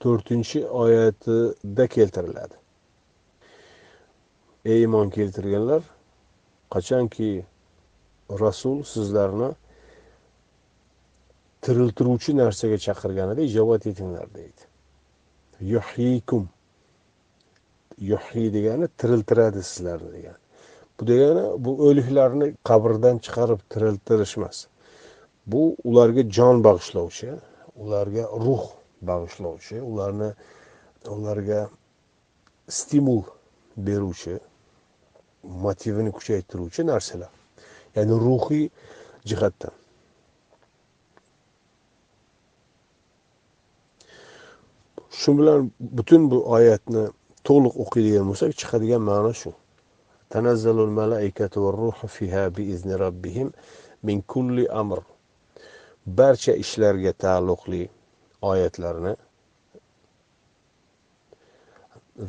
to'rtinchi 0.00 0.66
oyatida 0.66 1.86
keltiriladi. 1.86 2.54
Ey 4.64 4.78
iymon 4.80 5.10
keltirganlar 5.10 5.82
qachonki 6.70 7.44
rasul 8.40 8.82
sizlarni 8.82 9.50
tiriltiruvchi 11.64 12.36
narsaga 12.36 12.78
chaqirganida 12.86 13.40
ijobat 13.40 13.86
etinglar 13.86 14.34
deydi. 14.34 14.62
Yuhyikum 15.60 16.48
yuhyi 17.98 18.52
degani 18.54 18.88
tiriltiradi 18.98 19.62
sizlarni 19.62 20.12
degani. 20.12 20.40
Bu 21.00 21.06
degani 21.06 21.64
bu 21.64 21.70
o'liklarni 21.86 22.46
qabrdan 22.68 23.18
chiqarib 23.24 23.60
tiriltirish 23.72 24.38
emas 24.38 24.66
bu 25.46 25.76
ularga 25.84 26.22
jon 26.36 26.64
bag'ishlovchi 26.64 27.30
ularga 27.76 28.24
ruh 28.46 28.64
bag'ishlovchi 29.10 29.80
ularni 29.90 30.30
ularga 31.16 31.60
stimul 32.68 33.22
beruvchi 33.76 34.38
motivini 35.44 36.10
kuchaytiruvchi 36.12 36.86
narsalar. 36.86 37.32
Ya'ni 37.96 38.14
ruhiy 38.26 38.68
jihatdan. 39.24 39.72
Shu 45.10 45.38
bilan 45.38 45.70
butun 45.80 46.30
bu 46.30 46.38
oyatni 46.56 47.04
to'liq 47.46 47.74
o'qiydigan 47.84 48.24
bo'lsak 48.30 48.52
chiqadigan 48.60 49.02
ma'no 49.10 49.32
shu. 49.40 49.50
Tanazzalul 50.32 50.92
malaikatu 51.00 51.58
va 51.64 51.70
ruhu 51.80 52.06
fiha 52.16 52.44
biizni 52.56 52.94
robbihim 53.04 53.48
min 54.06 54.22
kulli 54.32 54.64
amr. 54.82 55.00
Barcha 56.18 56.52
ishlarga 56.64 57.12
taalluqli 57.24 57.82
oyatlarni 58.50 59.12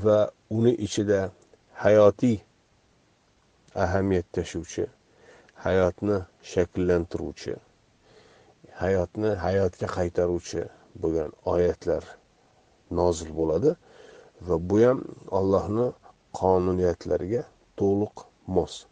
va 0.03 0.19
uni 0.57 0.73
ichida 0.87 1.19
hayotiy 1.83 2.37
ahamiyat 3.83 4.27
tashuvchi 4.37 4.85
hayotni 5.65 6.17
shakllantiruvchi 6.51 7.53
hayotni 8.81 9.29
hayotga 9.45 9.87
qaytaruvchi 9.97 10.61
bo'lgan 11.01 11.31
oyatlar 11.53 12.03
nozil 12.99 13.29
bo'ladi. 13.39 13.75
Va 14.41 14.55
bu 14.59 14.79
ham 14.83 14.99
allohni 15.31 15.87
qonuniyatlariga 16.39 17.43
to'liq 17.79 18.15
mos. 18.47 18.85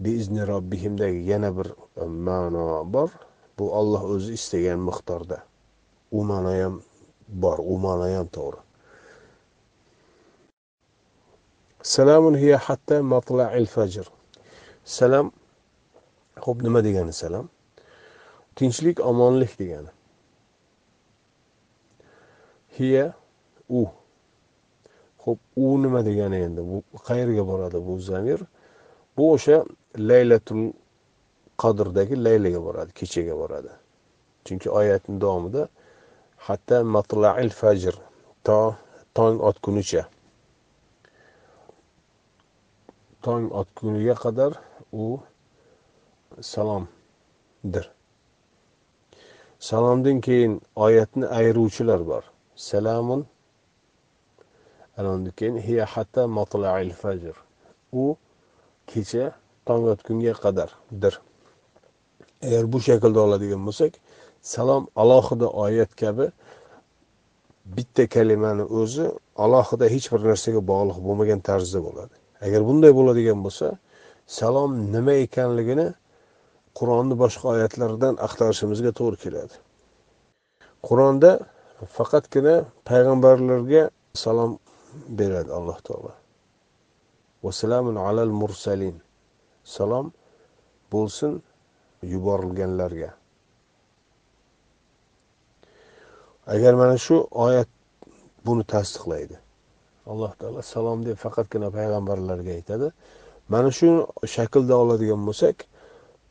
Biizni 0.00 0.46
robbihimdagi 0.46 1.22
yana 1.32 1.50
bir 1.56 1.68
e, 1.96 2.04
ma'no 2.04 2.84
bor. 2.84 3.10
Bu 3.58 3.72
olloh 3.72 4.02
o'zi 4.14 4.32
istagan 4.38 4.80
miqdorda. 4.88 5.38
U 6.12 6.24
ma'no 6.24 6.52
ham 6.60 6.74
bor 7.28 7.58
u 7.58 7.78
ma'no 7.84 8.06
ham 8.16 8.28
to'g'ri. 8.36 8.60
Salamun 11.82 12.34
hiya 12.42 12.58
hatta 12.58 13.02
matla'il 13.02 13.66
fajr. 13.66 14.06
Salam 14.84 15.30
ho'p 16.44 16.62
nima 16.62 16.82
degani 16.84 17.12
salam? 17.12 17.48
Tinchlik 18.56 19.00
omonlik 19.00 19.58
degani. 19.58 19.92
Hiya 22.78 23.14
u. 23.68 23.86
ho'p 25.26 25.40
u 25.56 25.82
nima 25.82 26.00
degani 26.08 26.38
endi? 26.46 26.60
Bu 26.70 26.82
qayerga 27.08 27.44
boradi 27.50 27.78
bu 27.86 27.98
zamir? 28.10 28.40
Bu 29.16 29.32
o'sha 29.34 29.64
laylatul 30.10 30.72
qadrdagi 31.62 32.14
laylaga 32.26 32.60
boradi 32.66 32.92
kechaga 33.00 33.34
boradi. 33.42 33.72
Chunki 34.44 34.68
oyatni 34.80 35.20
davomida 35.20 35.62
hatta 36.46 36.84
matlail 36.84 37.50
fajr 37.60 37.94
to 38.46 38.58
tong 39.16 39.36
otgunicha. 39.48 40.02
Tong 43.24 43.44
otguniga 43.60 44.14
qadar 44.24 44.52
u 44.92 45.04
salomdir. 46.52 47.84
Salomdan 49.58 50.20
keyin 50.20 50.60
oyatni 50.76 51.26
ayiruvchilar 51.38 52.00
bor. 52.06 52.24
Salamun 52.56 53.26
keyin 55.38 55.56
hiya 55.66 55.84
hatta 55.94 56.26
matlail 56.26 56.90
fajr. 57.02 57.34
U 57.92 58.16
kecha 58.86 59.34
tong 59.66 59.84
otgunga 59.92 60.34
qadardir. 60.44 61.14
Agar 62.46 62.64
bu 62.72 62.78
shaklda 62.80 63.20
oladigan 63.26 63.62
bo'lsak 63.68 63.92
salom 64.42 64.82
alohida 65.02 65.46
oyat 65.64 65.92
kabi 66.02 66.26
bitta 67.76 68.06
kalimani 68.14 68.64
o'zi 68.80 69.06
alohida 69.44 69.86
hech 69.94 70.06
bir 70.12 70.20
narsaga 70.30 70.60
bog'liq 70.72 70.98
bo'lmagan 71.06 71.40
tarzda 71.48 71.80
bo'ladi. 71.86 72.14
Agar 72.46 72.60
bunday 72.68 72.92
bo'ladigan 72.98 73.38
bo'lsa 73.46 73.66
salom 74.38 74.70
nima 74.94 75.14
ekanligini 75.26 75.88
qur'onni 76.78 77.14
boshqa 77.22 77.46
oyatlaridan 77.54 78.14
axtarishimizga 78.26 78.92
to'g'ri 78.98 79.18
keladi. 79.24 79.54
Qur'onda 80.86 81.30
faqatgina 81.96 82.54
payg'ambarlarga 82.88 83.82
salom 84.24 84.52
beradi 85.18 85.50
alloh 85.58 85.78
taolo. 85.86 86.12
Vasalamun 87.44 87.96
alal 88.08 88.32
mursalin. 88.40 88.96
Salom 89.64 90.06
bo'lsin 90.92 91.42
yuborilganlarga. 92.12 93.10
Agar 96.54 96.74
mana 96.74 96.96
shu 97.06 97.16
oyat 97.46 97.68
buni 98.46 98.64
tasdiqlaydi. 98.72 99.36
Alloh 100.12 100.32
taolo 100.38 100.60
salom 100.62 100.98
deb 101.06 101.16
faqatgina 101.24 101.68
payg'ambarlarga 101.76 102.52
aytadi. 102.58 102.88
Mana 103.52 103.70
shu 103.78 103.88
shaklda 104.34 104.74
oladigan 104.82 105.22
bo'lsak 105.28 105.56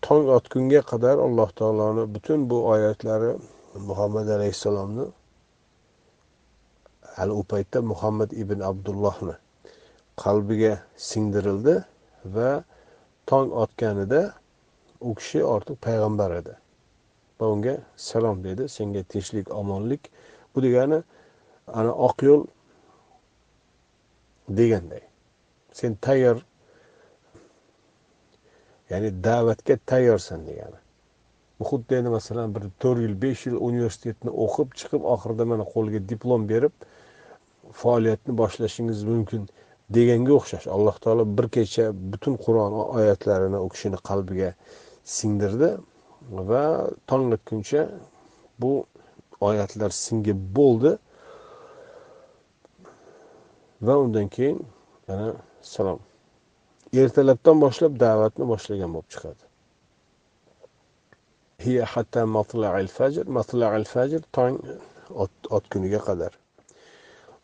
tong 0.05 0.25
otgunga 0.37 0.81
qadar 0.91 1.17
alloh 1.27 1.49
taoloni 1.59 2.03
butun 2.15 2.39
bu 2.49 2.57
oyatlari 2.73 3.31
muhammad 3.89 4.27
alayhissalomni 4.35 5.05
hali 7.17 7.33
u 7.41 7.43
paytda 7.51 7.81
muhammad 7.91 8.31
ibn 8.43 8.59
abdullohni 8.71 9.35
qalbiga 10.23 10.73
singdirildi 11.09 11.75
va 12.35 12.63
tong 13.29 13.51
otganida 13.63 14.21
u 15.01 15.15
kishi 15.15 15.43
ortiq 15.43 15.77
payg'ambar 15.87 16.31
edi. 16.41 16.53
Va 17.39 17.45
unga 17.53 17.75
salom 17.95 18.43
dedi 18.43 18.69
senga 18.69 19.03
tinchlik 19.03 19.51
omonlik 19.61 20.09
bu 20.55 20.63
degani 20.65 20.99
ana 21.67 21.91
oq 22.07 22.23
yo'l 22.27 22.43
deganday. 24.59 25.03
Sen 25.73 25.95
tayyor 25.95 26.37
ya'ni 28.89 29.09
da'vatga 29.23 29.77
tayyorsan 29.85 30.47
degani. 30.47 30.79
Bu 31.59 31.63
xuddi 31.69 31.95
endi 31.99 32.09
masalan 32.09 32.55
bir 32.55 32.63
to'rt 32.79 32.99
yil 33.05 33.15
besh 33.21 33.47
yil 33.47 33.57
universitetni 33.69 34.31
o'qib 34.45 34.69
chiqib 34.79 35.03
oxirida 35.13 35.45
mana 35.51 35.63
qo'lga 35.73 35.99
diplom 36.09 36.49
berib 36.51 36.73
faoliyatni 37.81 38.33
boshlashingiz 38.41 39.03
mumkin 39.11 39.41
deganga 39.95 40.33
o'xshash. 40.39 40.67
Alloh 40.75 40.95
taolo 41.03 41.23
bir 41.37 41.47
kecha 41.55 41.85
butun 42.11 42.35
qur'on 42.45 42.73
oyatlarini 42.97 43.59
u 43.65 43.67
kishini 43.73 43.99
qalbiga 44.09 44.49
singdirdi 45.17 45.69
va 46.49 46.63
tong 47.09 47.33
otguncha 47.37 47.81
bu 48.61 48.71
oyatlar 49.49 49.91
singib 50.05 50.39
bo'ldi. 50.57 50.91
Va 53.85 53.97
undan 54.03 54.27
keyin 54.35 54.57
yana 55.09 55.29
salom. 55.73 55.99
Ertalabdan 57.01 57.57
boshlab 57.65 57.99
da'vatni 58.05 58.45
boshlagan 58.53 58.89
bo'lib 58.95 59.09
chiqadi. 59.13 59.43
Hiya 61.65 61.85
hatta 61.93 62.21
matla'il 62.37 62.89
fajr. 62.97 63.25
Matla'il 63.37 63.85
fajr 63.93 64.21
tong 64.37 64.55
otguniga 65.57 66.01
qadar. 66.07 66.31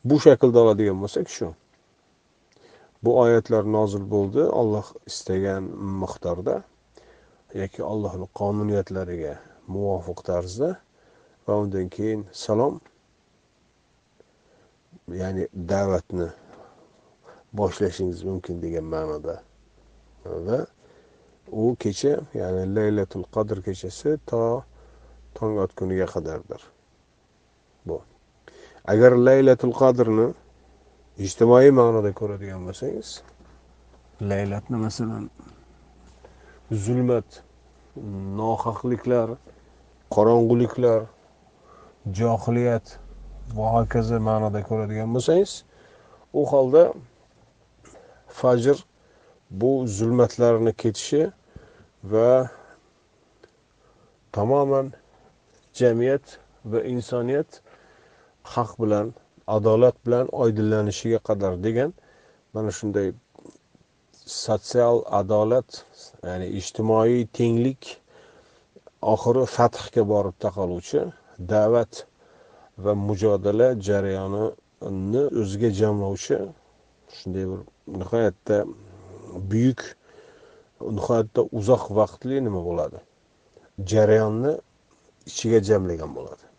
Bu 0.05 0.19
shaklda 0.19 0.59
oladigan 0.59 0.97
bo'lsak 1.03 1.29
shu. 1.29 1.53
Bu 3.03 3.19
oyatlar 3.19 3.63
nozil 3.77 4.03
bo'ldi. 4.13 4.43
Olloh 4.61 4.87
istagan 5.11 5.63
miqdorda 6.01 6.61
yoki 7.61 7.83
allohni 7.83 8.27
qonuniyatlariga 8.39 9.35
muvofiq 9.73 10.19
tarzda 10.29 10.69
va 11.47 11.57
undan 11.63 11.89
keyin 11.95 12.21
salom 12.43 12.79
ya'ni 15.21 15.47
da'vatni 15.71 16.29
boshlashingiz 17.59 18.23
mumkin 18.29 18.61
degan 18.63 18.85
ma'noda. 18.93 19.35
Va 20.25 20.59
u 21.51 21.75
kecha 21.83 22.13
ya'ni 22.41 22.63
laylatul 22.75 23.25
qadr 23.35 23.57
kechasi 23.65 24.17
to 24.29 24.41
tong 25.37 25.57
otguniga 25.65 26.07
qadardir. 26.15 26.61
Bu. 27.85 28.01
Agar 28.85 29.11
laylatul 29.27 29.73
qadrni 29.81 30.27
ijtimoiy 31.25 31.71
ma'noda 31.79 32.11
ko'radigan 32.19 32.61
bo'lsangiz 32.67 33.09
laylatni 34.31 34.77
masalan 34.85 35.29
zulmat 36.85 37.43
nohaqliklar 38.41 39.29
qorong'uliklar 40.15 41.01
johiliyat 42.19 42.97
va 43.55 43.65
hokazo 43.75 44.19
ma'noda 44.29 44.61
ko'radigan 44.69 45.09
bo'lsangiz 45.15 45.51
u 46.33 46.41
holda 46.51 46.83
fajr 48.39 48.77
bu 49.61 49.71
zulmatlarni 49.97 50.73
ketishi 50.81 51.23
va 52.11 52.49
tamoman 54.31 54.93
jamiyat 55.73 56.39
va 56.65 56.79
insoniyat 56.93 57.61
haq 58.55 58.71
bilan 58.81 59.07
adolat 59.57 59.95
bilan 60.05 60.25
oydinlanishiga 60.43 61.19
qadar 61.27 61.53
degan 61.65 61.91
mana 62.53 62.71
shunday 62.77 63.07
sotsial 64.43 64.97
adolat 65.19 65.69
ya'ni 66.27 66.47
ijtimoiy 66.59 67.21
tenglik 67.37 67.83
oxiri 69.13 69.43
fathga 69.57 70.03
borib 70.13 70.35
taqaluvchi 70.45 71.01
da'vat 71.51 71.93
va 72.83 72.93
mujodala 73.07 73.67
jarayonini 73.87 75.23
o'ziga 75.41 75.69
jamlovchi 75.79 76.37
shunday 77.17 77.45
bir 77.51 77.59
nihoyatda 77.99 78.57
buyuk 79.51 79.81
nihoyatda 80.97 81.41
uzoq 81.59 81.83
vaqtli 81.99 82.35
nima 82.47 82.61
bo'ladi? 82.69 82.99
Jarayonni 83.91 84.53
ichiga 85.29 85.59
jamlagan 85.69 86.11
bo'ladi. 86.17 86.50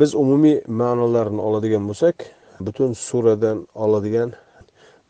Biz 0.00 0.10
umumiy 0.22 0.58
ma'nolarini 0.80 1.40
oladigan 1.48 1.84
bo'lsak 1.90 2.16
butun 2.66 2.90
suradan 2.92 3.58
oladigan 3.84 4.30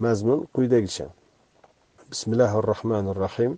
mazmun 0.05 0.41
quyidagicha 0.55 1.07
bismillahi 2.11 2.57
rohmanir 2.71 3.17
rohim 3.25 3.53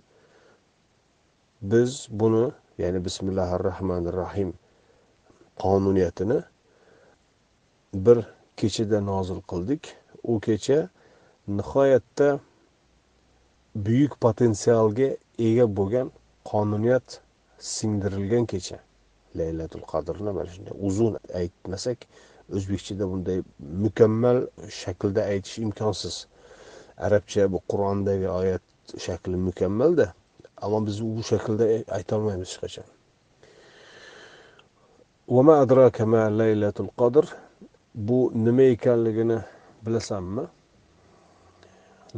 biz 1.71 1.91
buni 2.19 2.45
ya'ni 2.81 2.99
bismillahi 3.05 3.63
rohmanir 3.67 4.13
rohim 4.23 4.49
qonuniyatini 5.63 6.39
bir 7.93 8.25
kechada 8.57 9.01
nozil 9.01 9.41
qildik. 9.51 9.95
U 10.23 10.39
kecha 10.39 10.89
nihoyatda 11.47 12.39
buyuk 13.75 14.13
potensialga 14.21 15.09
ega 15.47 15.65
bo'lgan 15.77 16.11
qonuniyat 16.51 17.21
singdirilgan 17.59 18.45
kecha. 18.45 18.77
Laylatul 19.39 19.85
qadrni 19.91 20.31
mana 20.37 20.49
shunday 20.53 20.75
uzun 20.87 21.13
aytmasak 21.41 21.99
o'zbekchada 22.55 23.05
bunday 23.11 23.39
mukammal 23.85 24.37
shaklda 24.81 25.21
aytish 25.31 25.57
imkonsiz. 25.65 26.15
Arabcha 27.05 27.51
bu 27.53 27.59
qur'ondagi 27.71 28.27
oyat 28.29 28.63
shakli 29.05 29.37
mukammalda 29.49 30.13
ammo 30.63 30.79
biz 30.87 31.01
u 31.01 31.23
shaklda 31.31 31.65
aytolmaymiz 31.97 32.49
hech 32.49 32.59
qachon. 32.63 32.87
Adraka 35.63 36.05
ma 36.05 36.23
laylatul 36.41 36.91
qadr 37.01 37.25
bu 38.07 38.31
nima 38.45 38.65
ekanligini 38.75 39.39
bilasanmi? 39.85 40.45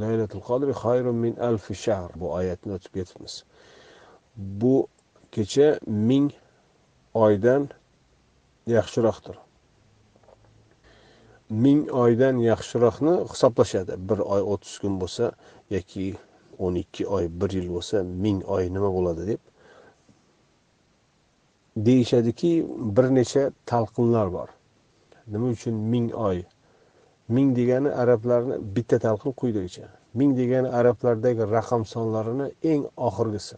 Laylatul 0.01 0.43
qadr 0.49 0.67
xayrun 0.83 1.15
min 1.25 1.33
alfi 1.49 1.73
shahr 1.85 2.11
bu 2.19 2.25
oyatni 2.39 2.71
o'tib 2.77 2.93
ketibmiz. 2.97 3.43
Bu 4.61 4.87
kecha 5.31 5.67
ming 6.09 6.27
oydan 7.13 7.69
yaxshiroqdir. 8.67 9.37
Ming 11.49 11.89
oydan 12.03 12.39
yaxshiroqni 12.41 13.15
hisoblashadi. 13.31 13.97
Bir 14.09 14.19
oy 14.35 14.41
o'ttiz 14.53 14.77
kun 14.81 14.99
bo'lsa 15.01 15.31
yoki 15.75 16.05
o'n 16.59 16.75
ikki 16.83 17.07
oy 17.07 17.29
bir 17.41 17.49
yil 17.57 17.69
bo'lsa 17.75 18.03
ming 18.03 18.43
oy 18.55 18.69
nima 18.75 18.89
bo'ladi 18.97 19.27
deb 19.31 19.41
deyishadiki 21.85 22.51
bir 22.97 23.09
necha 23.17 23.43
talqinlar 23.65 24.33
bor. 24.33 24.49
Nima 25.27 25.47
uchun 25.55 25.73
ming 25.73 26.13
oy? 26.29 26.43
Ming 27.27 27.55
degani 27.57 27.89
arablarni 28.03 28.55
bitta 28.75 28.99
talqin 28.99 29.31
quyidagicha 29.39 29.87
ming 30.13 30.37
degani 30.37 30.69
arablardagi 30.79 31.43
raqam 31.51 31.85
sonlarini 31.85 32.47
eng 32.71 32.83
oxirgisi. 33.07 33.57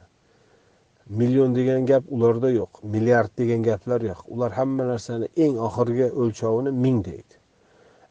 Million 1.10 1.54
degan 1.56 1.86
gap 1.86 2.04
ularda 2.10 2.50
yo'q 2.50 2.82
milliard 2.84 3.32
degan 3.38 3.64
gaplar 3.64 4.02
yo'q. 4.02 4.22
Ular 4.28 4.52
hamma 4.52 4.84
narsani 4.88 5.28
eng 5.38 5.58
oxirgi 5.68 6.08
o'lchovini 6.22 6.72
ming 6.72 7.06
deydi. 7.06 7.36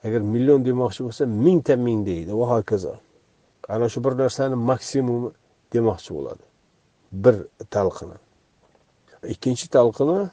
Agar 0.05 0.21
million 0.21 0.65
demoqchi 0.65 1.03
bo'lsa 1.07 1.27
mingta 1.27 1.77
ming 1.77 2.07
deydi. 2.07 2.31
Va 2.41 2.47
hokazo. 2.53 2.95
Ana 3.69 3.89
shu 3.89 4.05
bir 4.05 4.15
narsani 4.23 4.57
maksimumi 4.71 5.31
demoqchi 5.73 6.11
bo'ladi. 6.17 6.45
Bir 7.13 7.37
talqini. 7.75 8.19
Ikkinchi 9.35 9.67
talqini 9.77 10.31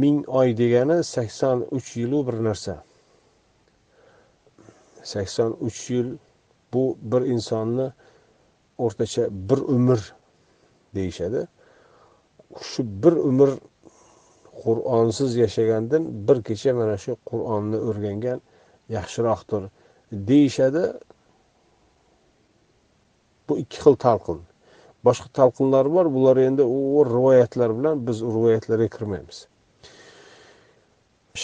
ming 0.00 0.18
oy 0.28 0.48
degani 0.60 1.04
sakson 1.04 1.64
uch 1.76 1.96
yilu 1.96 2.26
bir 2.26 2.36
narsa. 2.48 2.82
Sakson 5.02 5.56
uch 5.66 5.90
yil 5.90 6.08
bu 6.72 6.98
bir 7.02 7.22
insonni 7.34 7.92
o'rtacha 8.78 9.28
bir 9.48 9.58
umr 9.76 10.00
deyishadi. 10.98 11.40
Shu 12.70 12.80
bir 13.02 13.14
umr 13.30 13.50
qur'onsiz 14.62 15.30
yashagandan 15.44 16.02
bir 16.26 16.38
kecha 16.48 16.72
mana 16.80 16.96
shu 17.04 17.12
qur'onni 17.30 17.78
o'rgangan 17.88 18.38
yaxshiroqdir 18.96 19.62
deyishadi. 20.30 20.84
Bu 23.48 23.58
ikki 23.62 23.78
xil 23.84 23.96
talqin. 24.06 24.38
Boshqa 25.06 25.28
talqinlar 25.38 25.86
bor 25.94 26.06
bular 26.14 26.36
endi 26.48 26.62
u 26.62 27.04
rivoyatlar 27.14 27.70
bilan 27.78 28.06
biz 28.06 28.18
rivoyatlarga 28.36 28.88
kirmaymiz. 28.96 29.38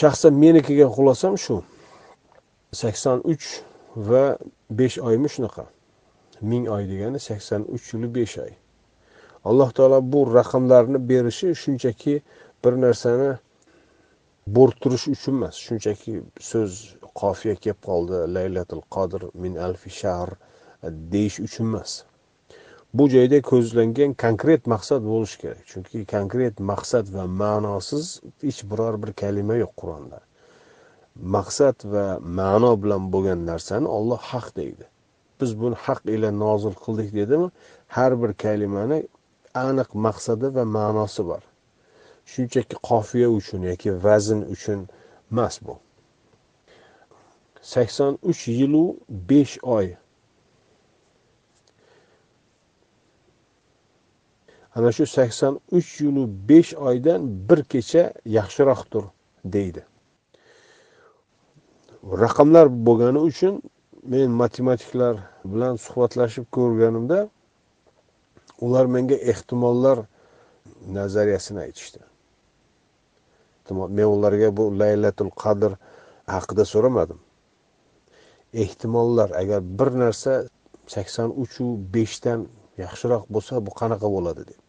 Shaxsan 0.00 0.34
meni 0.42 0.60
kelgan 0.66 0.90
xulosam 0.96 1.34
shu 1.44 1.56
sakson 2.80 3.18
uch 3.32 3.46
va 4.08 4.24
besh 4.78 4.98
oymi 5.08 5.28
shunaqa. 5.34 5.64
Ming 6.50 6.64
oy 6.74 6.84
degani 6.92 7.20
sakson 7.28 7.62
uch 7.74 7.86
yil 7.94 8.04
besh 8.16 8.38
oy. 8.44 8.52
Alloh 9.44 9.70
taolo 9.76 9.98
bu 10.12 10.20
raqamlarni 10.34 10.98
berishi 11.10 11.48
shunchaki 11.62 12.14
bir 12.64 12.72
narsani 12.84 13.30
bo'rttirish 14.56 15.06
uchun 15.14 15.34
emas 15.38 15.56
shunchaki 15.66 16.14
so'z 16.50 16.72
qofiya 17.20 17.54
kelib 17.62 17.80
qoldi 17.88 18.18
laylatul 18.36 18.82
qodir 18.96 19.22
min 19.44 19.56
alfi 19.66 19.90
shahr 20.00 20.30
e, 20.86 20.88
deyish 21.12 21.38
uchun 21.46 21.66
emas. 21.72 21.92
Bu 22.94 23.08
joyda 23.14 23.38
ko'zlangan 23.50 24.14
konkret 24.24 24.66
maqsad 24.74 25.02
bo'lishi 25.12 25.38
kerak 25.42 25.62
chunki 25.72 26.04
konkret 26.14 26.60
maqsad 26.70 27.06
va 27.16 27.24
ma'nosiz 27.42 28.06
hech 28.46 28.60
biror 28.70 28.94
bir 29.02 29.12
kalima 29.22 29.54
yo'q 29.62 29.72
qur'onda. 29.80 30.18
Maqsad 31.36 31.86
va 31.92 32.06
ma'no 32.40 32.72
bilan 32.82 33.10
bo'lgan 33.14 33.40
narsani 33.50 33.88
olloh 33.96 34.20
haq 34.32 34.46
deydi. 34.60 34.84
Biz 35.40 35.50
buni 35.60 35.76
haq 35.86 36.00
ila 36.14 36.30
nozil 36.44 36.74
qildik 36.84 37.10
dedimi 37.20 37.48
har 37.96 38.12
bir 38.22 38.32
kalimani 38.44 38.98
aniq 39.54 39.90
maqsadi 40.04 40.48
va 40.56 40.64
ma'nosi 40.76 41.22
bor. 41.28 41.42
Shunchaki 42.30 42.76
qofiya 42.88 43.28
uchun 43.38 43.62
yoki 43.70 43.90
vazn 44.04 44.40
uchun 44.54 44.80
emas 45.30 45.56
bu. 45.66 45.74
sakson 47.62 48.18
uch 48.22 48.48
yilu 48.48 48.96
besh 49.08 49.58
oy. 49.62 49.96
Ana 54.74 54.92
shu 54.92 55.06
sakson 55.06 55.60
uch 55.70 56.00
yilu 56.00 56.24
besh 56.48 56.74
oydan 56.74 57.20
bir 57.48 57.60
kecha 57.72 58.12
yaxshiroqdir 58.24 59.04
deydi. 59.44 59.82
Raqamlar 62.22 62.66
bo'lgani 62.86 63.20
uchun 63.30 63.62
men 64.02 64.30
matematiklar 64.42 65.14
bilan 65.44 65.74
suhbatlashib 65.84 66.44
ko'rganimda 66.56 67.18
ular 68.64 68.86
menga 68.94 69.16
ehtimollar 69.32 69.98
nazariyasini 70.96 71.60
aytishdi. 71.66 72.00
Men 73.70 74.06
ularga 74.16 74.48
bu 74.56 74.64
laylatul 74.80 75.32
qadr 75.42 75.72
haqida 76.34 76.64
so'ramadim. 76.72 77.18
Ehtimollar 78.64 79.30
agar 79.42 79.60
bir 79.78 79.90
narsa 80.02 80.32
sakson 80.94 81.30
uchu 81.42 81.64
beshdan 81.94 82.40
yaxshiroq 82.84 83.24
bo'lsa 83.34 83.54
bu 83.66 83.70
qanaqa 83.80 84.08
bo'ladi 84.16 84.42
deb. 84.50 84.60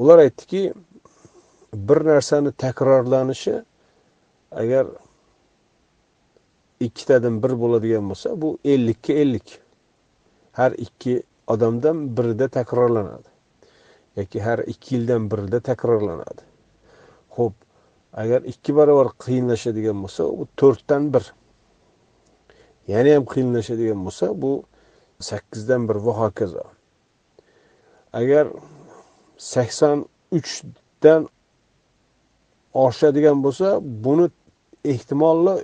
Ular 0.00 0.18
aytdiki 0.26 0.62
bir 1.88 1.98
narsani 2.10 2.52
takrorlanishi 2.64 3.56
agar 4.62 4.86
ikkitadan 6.80 7.42
bir 7.42 7.52
bo'ladigan 7.62 8.04
bo'lsa 8.10 8.28
bu 8.42 8.58
ellikka 8.64 9.12
ellik. 9.12 9.48
Har 10.52 10.72
ikki 10.86 11.22
odamdan 11.46 12.16
birida 12.16 12.48
takrorlanadi. 12.48 13.28
Yoki 14.16 14.40
har 14.40 14.58
ikki 14.58 14.94
yildan 14.96 15.30
birida 15.30 15.60
takrorlanadi. 15.60 16.42
Ho'p 17.36 17.54
agar 18.12 18.42
ikki 18.52 18.76
barobar 18.76 19.08
qiyinlashadigan 19.24 19.98
bo'lsa 20.04 20.24
u 20.24 20.46
to'rtdan 20.60 21.10
bir. 21.14 21.24
Yana 22.88 23.16
ham 23.16 23.26
qiyinlashadigan 23.32 24.00
bo'lsa 24.06 24.30
bu 24.42 24.52
sakkizdan 25.20 25.88
bir 25.88 25.96
va 26.06 26.12
hokazo 26.22 26.64
agar 28.14 28.46
sakson 29.38 30.04
uchdan 30.38 31.28
oshadigan 32.74 33.42
bo'lsa 33.44 33.78
buni 34.04 34.28
ehtimoli 34.84 35.54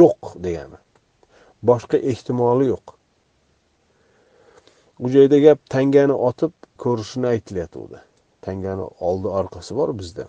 yo'q 0.00 0.32
degani. 0.44 0.78
Boshqa 1.68 1.98
ehtimoli 2.12 2.68
yo'q. 2.72 2.97
U 5.00 5.08
joyda 5.14 5.38
gap 5.46 5.58
tangani 5.70 6.14
otib 6.28 6.52
ko'rishni 6.84 7.26
aytilyapti 7.34 8.00
tangani 8.48 8.86
oldi 9.08 9.28
orqasi 9.40 9.76
bor 9.76 9.98
bizda. 9.98 10.26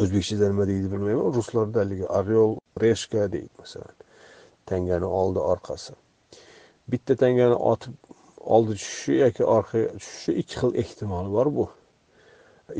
O'zbekchada 0.00 0.48
nima 0.52 0.66
deydi 0.70 0.90
bilmayman. 0.92 1.34
Ruslarda 1.36 1.80
haligi 1.80 2.06
orel 2.18 2.56
reshka 2.82 3.32
deydi 3.32 3.52
masalan. 3.58 3.94
Tangani 4.66 5.08
oldi 5.20 5.38
orqasi. 5.52 5.94
Bitta 6.90 7.16
tangani 7.16 7.54
otib 7.72 7.94
oldi 8.56 8.72
tushishi 8.80 9.18
yoki 9.24 9.44
orqaga 9.56 9.88
tushishi 9.98 10.32
ikki 10.42 10.60
xil 10.60 10.74
ehtimoli 10.82 11.30
bor 11.36 11.48
bu. 11.56 11.66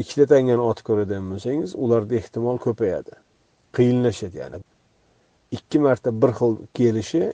Ikkita 0.02 0.26
tangani 0.34 0.62
otib 0.70 0.84
ko'radigan 0.90 1.30
bo'lsangiz 1.32 1.74
ularda 1.84 2.14
ehtimol 2.20 2.58
ko'payadi. 2.66 3.18
Qiyinlashadi 3.76 4.36
ya'ni. 4.42 4.58
Ikki 5.56 5.78
marta 5.86 6.10
bir 6.22 6.30
xil 6.38 6.56
kelishi 6.78 7.24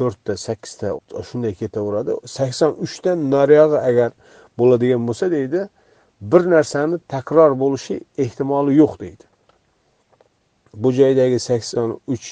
to'rtta 0.00 0.36
sakkizta 0.46 0.88
shunday 1.28 1.54
ketaveradi. 1.60 2.12
Sakson 2.36 2.72
uchdan 2.84 3.18
nariyog'i 3.34 3.78
agar 3.90 4.10
bo'ladigan 4.58 5.02
bo'lsa 5.08 5.30
deydi 5.36 5.60
bir 6.32 6.42
narsani 6.54 6.98
takror 7.14 7.52
bo'lishi 7.62 8.00
ehtimoli 8.24 8.76
yo'q 8.82 9.00
deydi. 9.00 9.24
Bu 10.82 10.92
joydagi 11.00 11.38
sakson 11.50 12.00
uch 12.14 12.28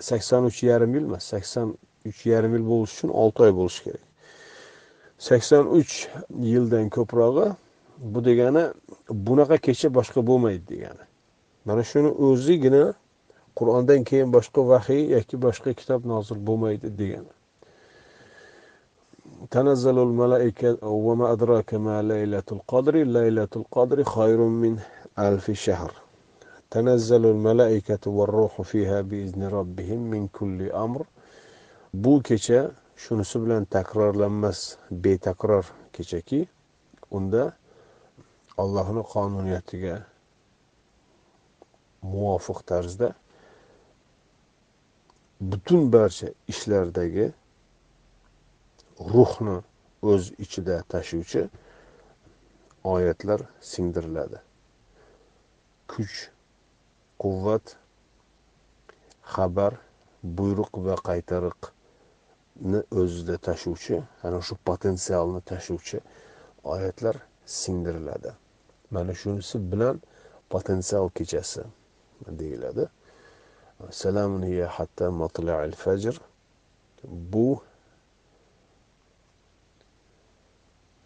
sakson 0.00 0.44
uch 0.50 0.62
yarim 0.70 0.94
yil 0.94 1.04
emas 1.10 1.24
sakson 1.32 1.76
uch 2.08 2.26
yarim 2.32 2.52
yil 2.56 2.64
bo'lishi 2.72 2.94
uchun 2.96 3.10
olti 3.22 3.42
oy 3.46 3.52
bo'lishi 3.60 3.82
kerak. 3.84 4.04
sakson 5.18 5.64
uch 5.78 5.92
yildan 6.52 6.86
ko'prog'i 6.96 7.46
bu 7.98 8.24
degani 8.24 8.64
bunaqa 9.08 9.56
kecha 9.66 9.88
boshqa 9.98 10.26
bo'lmaydi 10.26 10.64
degani. 10.72 11.04
Mana 11.64 11.82
shuni 11.90 12.10
o'zigina 12.26 12.94
qur'ondan 13.57 14.03
keyin 14.09 14.31
boshqa 14.35 14.61
vahiy 14.71 15.03
yoki 15.15 15.35
boshqa 15.45 15.73
kitob 15.79 16.01
nozil 16.05 16.39
bo'lmaydi 16.47 16.89
degani 17.01 17.31
تنزل 19.51 19.97
الملائكة 19.99 20.87
وما 20.87 21.31
أدراك 21.31 21.73
ما 21.73 22.01
ليلة 22.01 22.43
القدر 22.51 22.95
ليلة 22.95 23.47
القدر 23.55 24.03
خير 24.03 24.37
من 24.37 24.79
ألف 25.19 25.51
شهر 25.51 25.91
تنزل 26.71 27.25
الملائكة 27.25 28.03
والروح 28.17 28.61
فيها 28.61 29.01
بإذن 29.01 29.43
ربهم 29.47 29.99
من 30.11 30.27
كل 30.27 30.71
أمر 30.71 31.05
bu 31.93 32.21
kecha 32.23 32.71
shunisi 32.95 33.41
bilan 33.41 33.65
takrorlanmas 33.65 34.77
betakror 34.91 35.65
kechaki 35.93 36.47
unda 37.11 37.53
allohni 38.57 39.03
qonuniyatiga 39.13 39.95
muvofiq 42.03 42.59
tarzda 42.69 43.13
butun 45.50 45.92
barcha 45.92 46.28
ishlardagi 46.52 47.26
ruhni 49.12 49.56
o'z 50.10 50.24
ichida 50.44 50.76
tashuvchi 50.92 51.42
oyatlar 52.94 53.40
singdiriladi. 53.72 54.38
Kuch 55.92 56.16
quvvat 57.22 57.76
xabar 59.34 59.72
buyruq 60.38 60.72
va 60.86 60.96
qaytariqni 61.08 62.80
o'zida 63.00 63.36
tashuvchi 63.48 63.96
ana 64.26 64.40
shu 64.46 64.54
potensialni 64.68 65.40
tashuvchi 65.50 65.98
oyatlar 66.74 67.16
singdiriladi. 67.60 68.30
Mana 68.94 69.12
shunisi 69.20 69.56
bilan 69.72 69.96
potensial 70.50 71.08
kechasi 71.18 71.62
deyiladi. 72.40 72.84
Salamun 73.90 74.42
hatta 74.76 75.10
matla'il 75.10 75.74
fajr 75.84 76.14
bu 77.04 77.60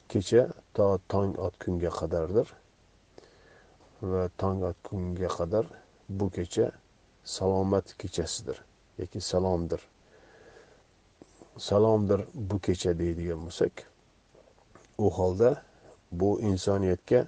kecha 0.09 0.49
to 0.75 0.99
tong 1.09 1.37
otgunga 1.47 1.91
qadardir 1.91 2.49
va 4.01 4.29
tong 4.41 4.63
otgunga 4.71 5.29
qadar 5.29 5.67
bu 6.09 6.31
kecha 6.31 6.67
salomat 7.25 7.87
kechasidir 8.01 8.59
yoki 8.99 9.21
salomdir 9.21 9.81
salomdir 11.69 12.21
bu 12.35 12.57
kecha 12.67 12.99
deydigan 12.99 13.41
bo'lsak 13.47 13.75
u 14.99 15.11
holda 15.19 15.51
bu 16.13 16.41
insoniyatga 16.41 17.21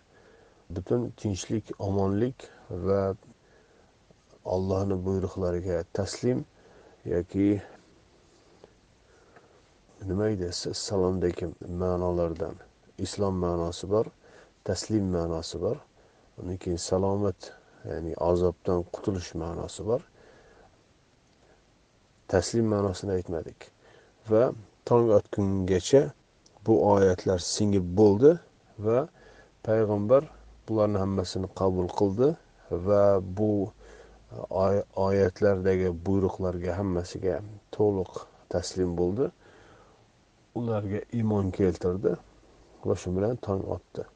butun 0.70 1.10
tinchlik 1.20 1.64
omonlik 1.78 2.38
va 2.70 3.14
allohni 4.44 4.96
buyruqlariga 5.06 5.84
taslim 5.92 6.44
yoki 7.04 7.62
nima 10.06 10.26
deysiz 10.40 10.76
salomdagi 10.76 11.46
ma'nolardan. 11.82 12.54
Islom 12.98 13.34
ma'nosi 13.34 13.90
bor 13.90 14.06
taslim 14.64 15.04
ma'nosi 15.16 15.60
bor. 15.60 15.76
Undan 16.38 16.56
keyin 16.56 16.76
salomat 16.76 17.52
ya'ni 17.88 18.14
azobdan 18.30 18.84
qutulish 18.94 19.34
ma'nosi 19.34 19.86
bor. 19.86 20.00
Taslim 22.28 22.66
ma'nosini 22.74 23.12
aytmadik. 23.18 23.70
Va 24.30 24.52
tong 24.84 25.10
otgungacha 25.18 26.02
bu 26.66 26.74
oyatlar 26.92 27.38
singib 27.38 27.86
bo'ldi 28.00 28.32
va 28.86 29.08
payg'ambar 29.66 30.22
bularni 30.68 30.98
hammasini 31.02 31.48
qabul 31.60 31.88
qildi 31.98 32.28
va 32.86 33.02
bu 33.38 33.50
oyatlardagi 35.06 35.90
buyruqlarga 36.06 36.76
hammasiga 36.78 37.40
to'liq 37.76 38.22
taslim 38.54 38.96
bo'ldi. 39.00 39.30
Ularga 40.60 41.00
iymon 41.18 41.50
keltirdi 41.58 42.14
va 42.84 42.96
shu 43.02 43.12
bilan 43.16 43.36
tong 43.46 43.64
otdi. 43.76 44.06